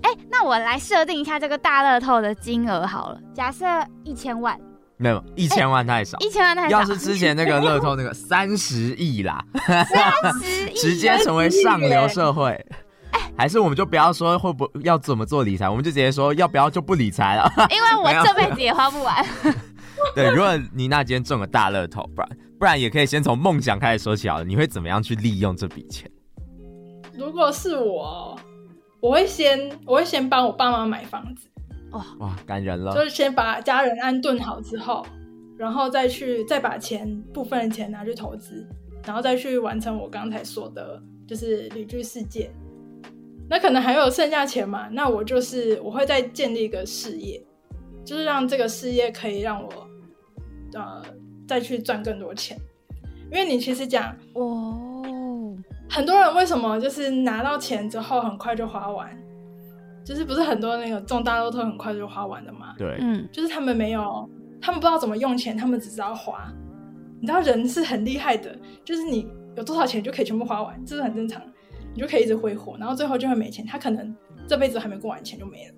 [0.03, 3.65] 哎、欸，那我来设定一下这个大乐透的金额好了，假设
[4.03, 4.55] 一千万。
[4.97, 6.79] 没有一千万太少，一千万太少。
[6.79, 12.63] 要是之前那个乐透那个 三十亿啦，三十亿直接成为上流社会。
[13.37, 17.47] 还是我们就不要说会不要怎么做理财，我们就直接说要不要就不理财了。
[17.69, 19.25] 因为我这辈子也花不完。
[20.15, 22.29] 对，如果妮娜今天中了大乐透，不然
[22.59, 24.43] 不然也可以先从梦想开始说起好了。
[24.43, 26.09] 你会怎么样去利用这笔钱？
[27.15, 28.39] 如果是我，
[28.99, 31.47] 我会先我会先帮我爸妈买房子。
[31.91, 32.93] 哇哇，感人了！
[32.93, 35.05] 就是先把家人安顿好之后，
[35.57, 38.67] 然后再去再把钱部分的钱拿去投资，
[39.05, 42.51] 然后再去完成我刚才说的，就是旅居世界。
[43.49, 44.87] 那可能还有剩下钱嘛？
[44.91, 47.41] 那我就是我会再建立一个事业，
[48.03, 49.69] 就是让这个事业可以让我
[50.73, 51.01] 呃
[51.47, 52.57] 再去赚更多钱。
[53.31, 55.55] 因为你其实讲哦，
[55.89, 59.09] 很多人为什么就是拿到钱之后很快就花完？
[60.05, 62.73] 就是不是很多那个中大乐透很快就花完的嘛？
[62.77, 64.29] 对，嗯，就是他们没有，
[64.61, 66.49] 他们不知道怎么用钱，他们只知道花。
[67.19, 69.27] 你知道人是很厉害的，就是你
[69.57, 71.41] 有多少钱就可以全部花完，这是很正常，
[71.97, 73.65] 你就可以一直挥霍，然后最后就会没钱。
[73.65, 74.15] 他可能
[74.47, 75.73] 这辈子还没过完，钱就没了。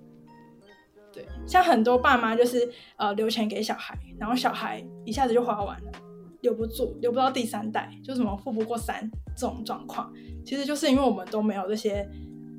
[1.10, 5.92] 对，像很多爸妈就是呃留钱给小孩，然后小孩一下子就花完了，
[6.42, 10.12] 留不住，留不到第三代，就什么富不过三这种状况，
[10.44, 12.06] 其实就是因为我们都没有这些。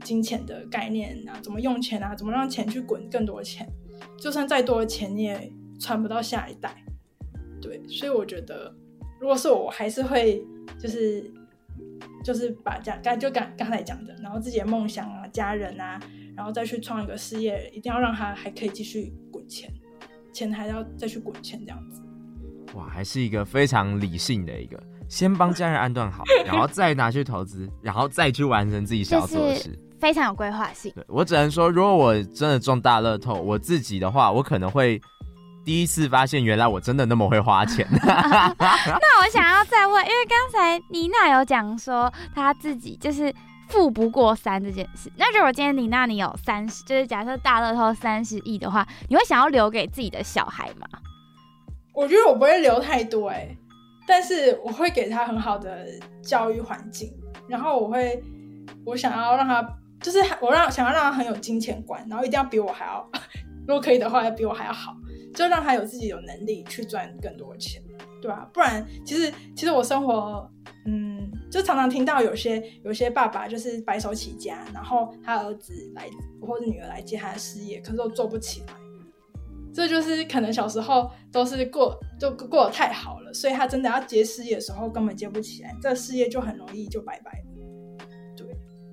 [0.04, 2.16] 金钱的概念啊，怎么用钱啊？
[2.16, 3.70] 怎么让钱去滚更多钱？
[4.18, 6.76] 就算再多的钱，你也传不到下一代。
[7.62, 8.74] 对，所以我觉得，
[9.20, 10.44] 如果是我，我还是会
[10.80, 11.32] 就是
[12.24, 16.00] 就是把家刚就刚刚才讲的，然后自己的梦想啊、家人啊，
[16.36, 19.72] 然后再去创一个事业，一定要让他还可以继续滚钱，
[20.34, 22.02] 钱还要再去滚钱这样子。
[22.74, 29.78] 哇，还是一个非常理性的一个，先帮家人安顿好，然后再拿去投资，然后再去完成自己想要做的事。
[30.00, 30.92] 非常有规划性。
[30.96, 35.00] 对，我只能说，如果我真的中大乐透，我自己的话，我可能会
[35.64, 37.88] 第一次发现，原来我真的那么会花钱。
[37.94, 43.34] 那我想要再问，因为刚才妮娜有讲说她自己就是
[43.68, 45.12] 富不过三这件事。
[45.18, 50.88] 那如果今天妮娜你有三十，就是假设大乐透三十亿的话，你会想要留给自己的小孩吗？
[51.94, 53.58] 我觉得我不会留太多哎、欸，
[54.08, 55.86] 但是我会给他很好的
[56.24, 57.14] 教育环境，
[57.48, 58.24] 然后我会，
[58.86, 59.66] 我想要让他。
[60.02, 63.08] 就是我让想要让他很有金钱观，然后一定要比我还要，
[63.68, 64.96] 如果可以的话，要比我还要好，
[65.34, 67.82] 就让他有自己有能力去赚更多钱，
[68.22, 68.50] 对吧？
[68.54, 70.50] 不然，其实其实我生活，
[70.86, 76.10] 嗯，就常常听到有些有些爸爸就是白手起家，然后他儿子来
[76.42, 78.74] 或者女儿来接他的事业，可是都做不起来，
[79.74, 87.44] 这就是可能小时候都是过就过得太好了，所以他真的要接事业的时候根本接不起来，这个事业就很容易就拜拜。
[88.36, 88.48] 对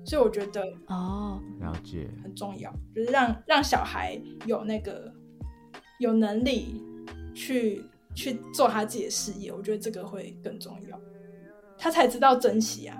[0.05, 5.13] 所以我觉得哦，了解很重要，就是让让小孩有那个
[5.99, 6.81] 有能力
[7.33, 7.85] 去
[8.15, 10.99] 去做他自己的事业，我觉得这个会更重要，
[11.77, 12.97] 他才知道珍惜啊。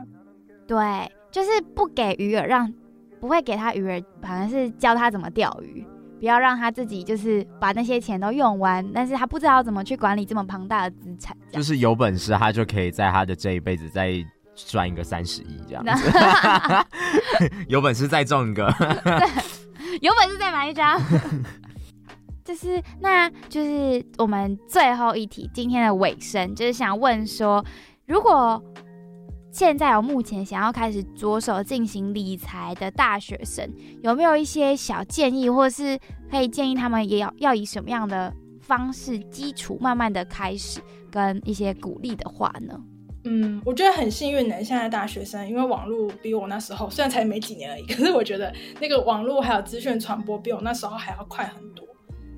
[0.68, 2.72] 对，就是不给鱼饵，让
[3.20, 5.86] 不会给他鱼饵，反而是教他怎么钓鱼，
[6.20, 11.36] 不要让他自己就是把那些钱都用完，但是他不知道怎么去管理这么庞大的资产。
[11.52, 14.24] 就是有本事，他就可以在他的这一辈子再。
[14.68, 16.12] 赚一个三十亿这样子
[17.70, 18.66] 有本事再中一个，
[20.02, 21.00] 有本事再买一张。
[22.50, 27.64] 就是，那就是我们最后一题，今天的尾声，就是想问说，
[28.08, 28.60] 如果
[29.52, 33.72] 现在有目前想要开始着手进行理财的大学生，
[34.02, 35.96] 有没有一些小建议，或是
[36.32, 40.80] 可以建议他们也要要以什么样的方式基础，慢慢的开始，
[41.12, 42.82] 跟一些鼓励的话呢？
[43.26, 51.86] 嗯，我觉得很幸运的，现在大学生，因为网络比我那时候虽然才没几年而已，可是我觉得那个网络还有资讯传播比我那时候还要快很多，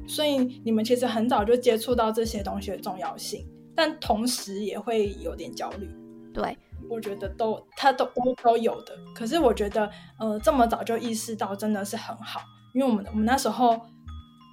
[0.08, 3.45] 所以你们其实很早就接触到这些东西的重要性，
[3.76, 5.89] 但同时也会有点焦虑。
[6.34, 6.58] 对，
[6.89, 9.89] 我觉得都他都都都有的，可是我觉得
[10.20, 12.41] 呃这么早就意识到真的是很好，
[12.74, 13.80] 因为我们我们那时候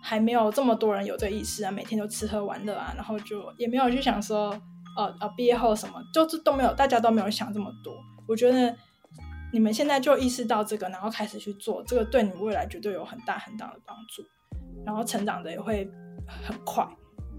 [0.02, 4.54] 还没有这么多人有这个意识啊，每天都吃喝玩乐啊，然后就也没有去想说。
[4.96, 7.94] 呃呃，毕业后什么就是都没有，大家都没有想这么多。
[8.26, 8.74] 我觉得
[9.52, 14.24] 你们现在就意识到这个，然后开始去做，这个对你未来绝对有很大很大的帮助，
[14.88, 15.86] 然后成长的也会
[16.26, 16.82] 很快。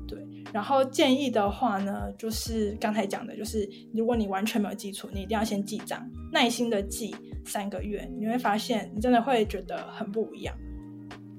[0.07, 0.23] 对，
[0.53, 10.55] 然后建议的话呢，就是刚才讲的，就是如果你完全没有基础，你一定要先记账，耐心的记三个月，你会发现你真的会觉得很不一样，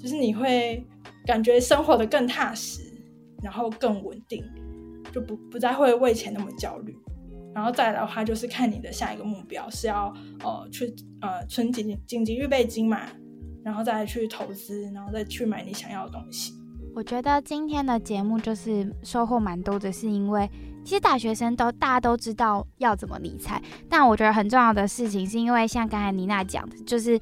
[0.01, 0.85] 就是你会
[1.25, 2.83] 感觉生活的更踏实，
[3.41, 4.45] 然后更稳定。
[5.13, 6.97] 就不不再会为钱那么焦虑，
[7.53, 10.87] 然后再来的话就是看你的下一个目标是要呃去
[11.21, 13.09] 呃存紧紧急预备金嘛，
[13.65, 16.55] 然后再去投资，然后再去买你想要的东西。
[16.95, 20.51] 我觉得今天的节目就是收获蛮多的，是因为
[20.85, 27.19] 其实大学生都大家都知道要怎么理财，但我觉得很重要的事情是因为像刚才妮娜讲的，就是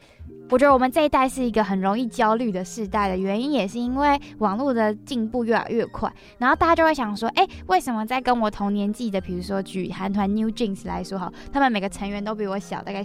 [0.49, 13.05] 我觉得我们这一代是一个很容易焦虑的世代的原因，也是因为网络的进步越来越快，然后大家就会想说，哎，为什么在跟我同年纪的，比如说举韩团 New Jeans 来说哈，他们每个成员都比我小，大概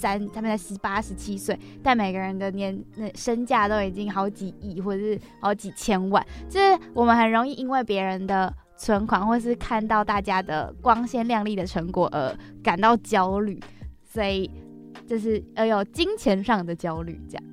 [0.00, 13.60] 三，他们才十八、十七岁，但每个人的年那身价都已经好几亿或者是好几千万，就是我们很容易因为别人的存款或是看到大家的光鲜亮丽的成果而感到焦虑，
[14.04, 14.50] 所以。
[15.06, 17.44] 就是呃有金钱上的焦虑，这样，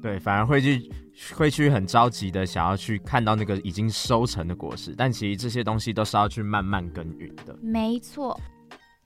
[0.00, 0.88] 对，反而会去
[1.34, 7.56] 会去很着急的想要去看到那个已经收成的果实，但其实这些东西都是要去慢慢耕耘的。
[7.60, 8.38] 没错。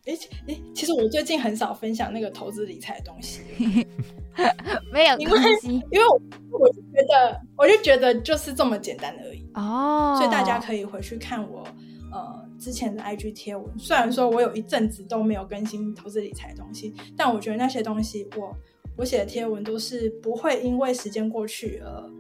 [0.07, 3.41] 哎、欸、哎，其实我最近很少分享那个投资理财的东西，
[4.93, 6.21] 没有关系，因为我
[6.59, 11.67] 我就觉得我就觉得就是这么简单而已哦，所以大家可以回去看我。
[12.13, 18.57] 呃，之前的 IG 贴文，虽然说我有一阵子都没有更新投资理财的东西，但我觉得那些东西我，我
[18.97, 22.11] 我写的贴文都是不会因为时间过去而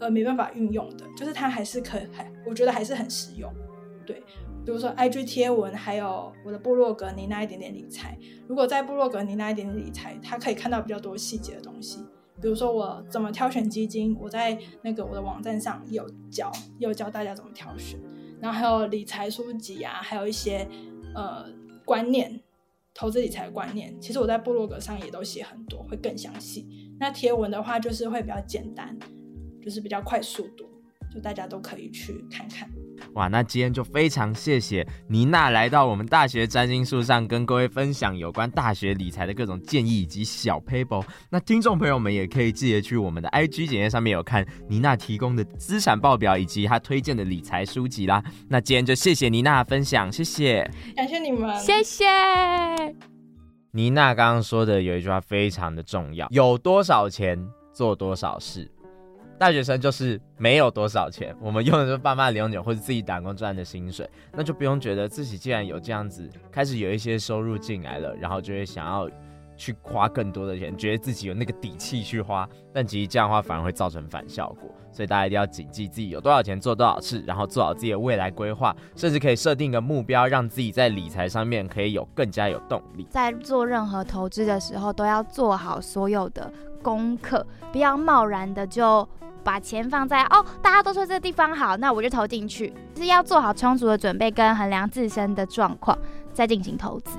[0.00, 3.48] 而没办法运用的，就是它还是可还，我觉得还是很实用。
[4.06, 4.22] 对，
[4.64, 8.16] 比如说 IG 贴文，还有我的部落格，你那一点点理财。
[8.46, 11.98] 如果在部落格，你那一点点理财，他可以看到比较多细节的东西，
[12.40, 17.98] 比如说我怎么挑选基金，我在那个我的网站上有教，有教大家怎么挑选。
[18.40, 20.68] 然后还有理财书籍啊，还有一些
[21.14, 21.46] 呃
[21.84, 22.40] 观念，
[22.94, 26.66] 投资理财观念，其实我在部落格上也都写很多，会更详细。
[27.00, 28.96] 那贴文的话，就是会比较简单，
[29.62, 30.66] 就是比较快速度，
[31.14, 32.70] 就大家都可以去看看。
[33.14, 41.04] 哇，那今天就非常谢谢妮娜来到我们大学占星术上，跟各位分享有关大学理财的各种建议以及小 paper。
[41.30, 48.22] 那听众朋友们也可以记得去我们的 IG 简介上面有看妮娜提供的资产报表以及她推荐的理财书籍啦。
[48.48, 52.04] 那今天就谢谢妮娜的分享，谢谢，感谢你们，谢谢。
[53.72, 57.38] 妮娜刚刚说的有一句话非常的重要：有多少钱
[57.74, 58.70] 做多少事。
[59.38, 69.08] 大学生就是没有多少钱，我们用的是爸妈零用钱或者自己打工赚的薪水，那就不用觉得自己既然有这样子，开始有一些收入进来了，然后就会想要
[69.56, 74.70] 去花更多的钱，觉得自己有那个底气去花，但其实这样的话反而会造成反效果。
[74.92, 83.06] 所以大家一定要谨记自己有多少钱做多少事，然后做好自己的未来规划，甚至可以设定一个目标，让自己在理财上面可以有更加有动力。
[83.10, 86.50] 在做任何投资的时候，都要做好所有的
[86.82, 89.08] 功课，不要贸然的就。
[89.44, 92.74] 把钱放在哦，大家都说这个地方好，那我就投进去。
[92.96, 95.96] 是要做好充足的准备，跟衡量自身的状况，
[96.32, 97.16] 再进行投资。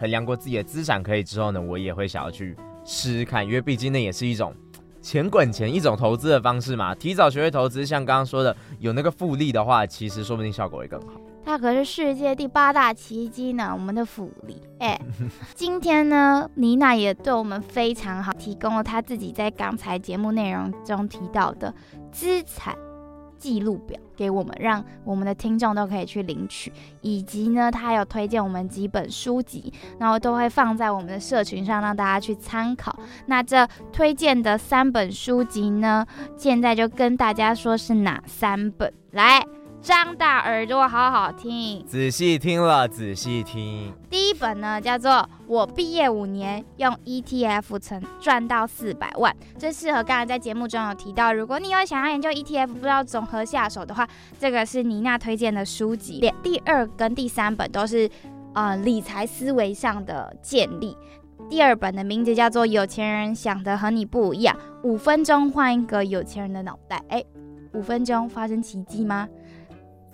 [0.00, 4.54] 衡量过自己的资产可以之后呢，我也会想要去试试看，因为毕竟那也是一种
[5.02, 6.94] 钱滚钱，一种投资的方式嘛。
[6.94, 11.20] 提早学会投资，像刚刚说的，有那个复利的话，其实说不定效果会更好。
[11.44, 14.62] 它可是世界第八大奇迹呢，我们的福利。
[14.78, 14.98] 哎，
[15.54, 21.74] 今天呢，妮娜也对我们非常好，提供了她自己在刚才节目内容中提到的
[22.10, 22.74] 资产
[23.40, 26.70] 记录表给我们，让我们的听众都可以去领取。
[27.00, 32.94] 以及呢，他有推荐我们几本书籍，然后都会放在我们的社群上，让大家去参考。
[33.26, 39.42] 那这推荐的三本书籍呢，现在就跟大家说是哪三本来。
[39.82, 43.90] 张大耳朵，好好听，仔细听了，仔细听。
[44.10, 45.10] 第一本呢，叫做
[45.46, 54.06] 《我毕业五年用 ETF 存赚到四百万》，这适合刚才在节目中有提到，如果你有想要研究 ETF，不知道从何下手的话，
[54.38, 56.20] 这个是妮娜推荐的书籍。
[56.42, 58.08] 第二跟第三本都是
[58.52, 60.94] 呃理财思维上的建立。
[61.48, 64.54] 第二本的名字叫做《有钱人想的和你不一样》，
[64.86, 67.02] 五分钟换一个有钱人的脑袋。
[67.08, 67.24] 哎，
[67.72, 69.26] 五分钟发生奇迹吗？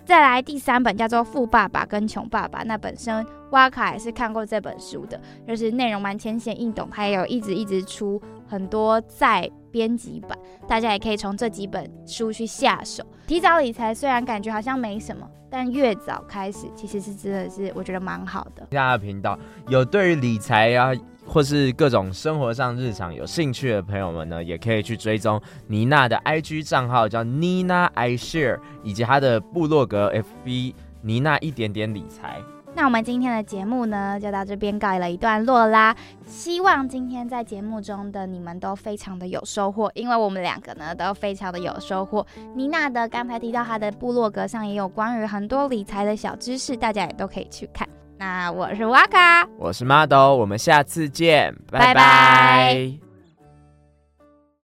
[0.06, 10.38] 再来第三本叫做《富爸爸跟穷爸爸》，那本身哇卡也是看过这本书的，就是内容蛮浅显易懂，它也有一直一直出很多再编辑版，
[10.68, 13.04] 大家也可以从这几本书去下手。
[13.26, 18.64] 提早理财虽然感觉好像没什么，但越早开始其实是真的是我觉得蛮好的。
[18.70, 19.36] 其他的频道
[19.66, 20.92] 有对于理财啊。
[21.26, 30.12] 或是各种生活上日常有兴趣的朋友们呢，也可以去追踪妮娜的 IG 账号，叫 Nina I Share，以及她的部落格
[30.44, 32.40] FB 妮娜一点点理财。
[32.74, 35.96] 那我们今天的节目呢，就到这边告了一段落啦。
[36.26, 42.26] 希望今天在节目中的你们都非常的有收获，因为我们两个呢都非常的有收获。
[42.54, 47.88] 妮娜的刚才提到她的部落格上也有关于很多理财的小知识，大家也都可以去看。
[48.18, 51.94] 那我是哇卡，我是 Model，我们下次见，拜拜。
[51.94, 53.05] 拜拜。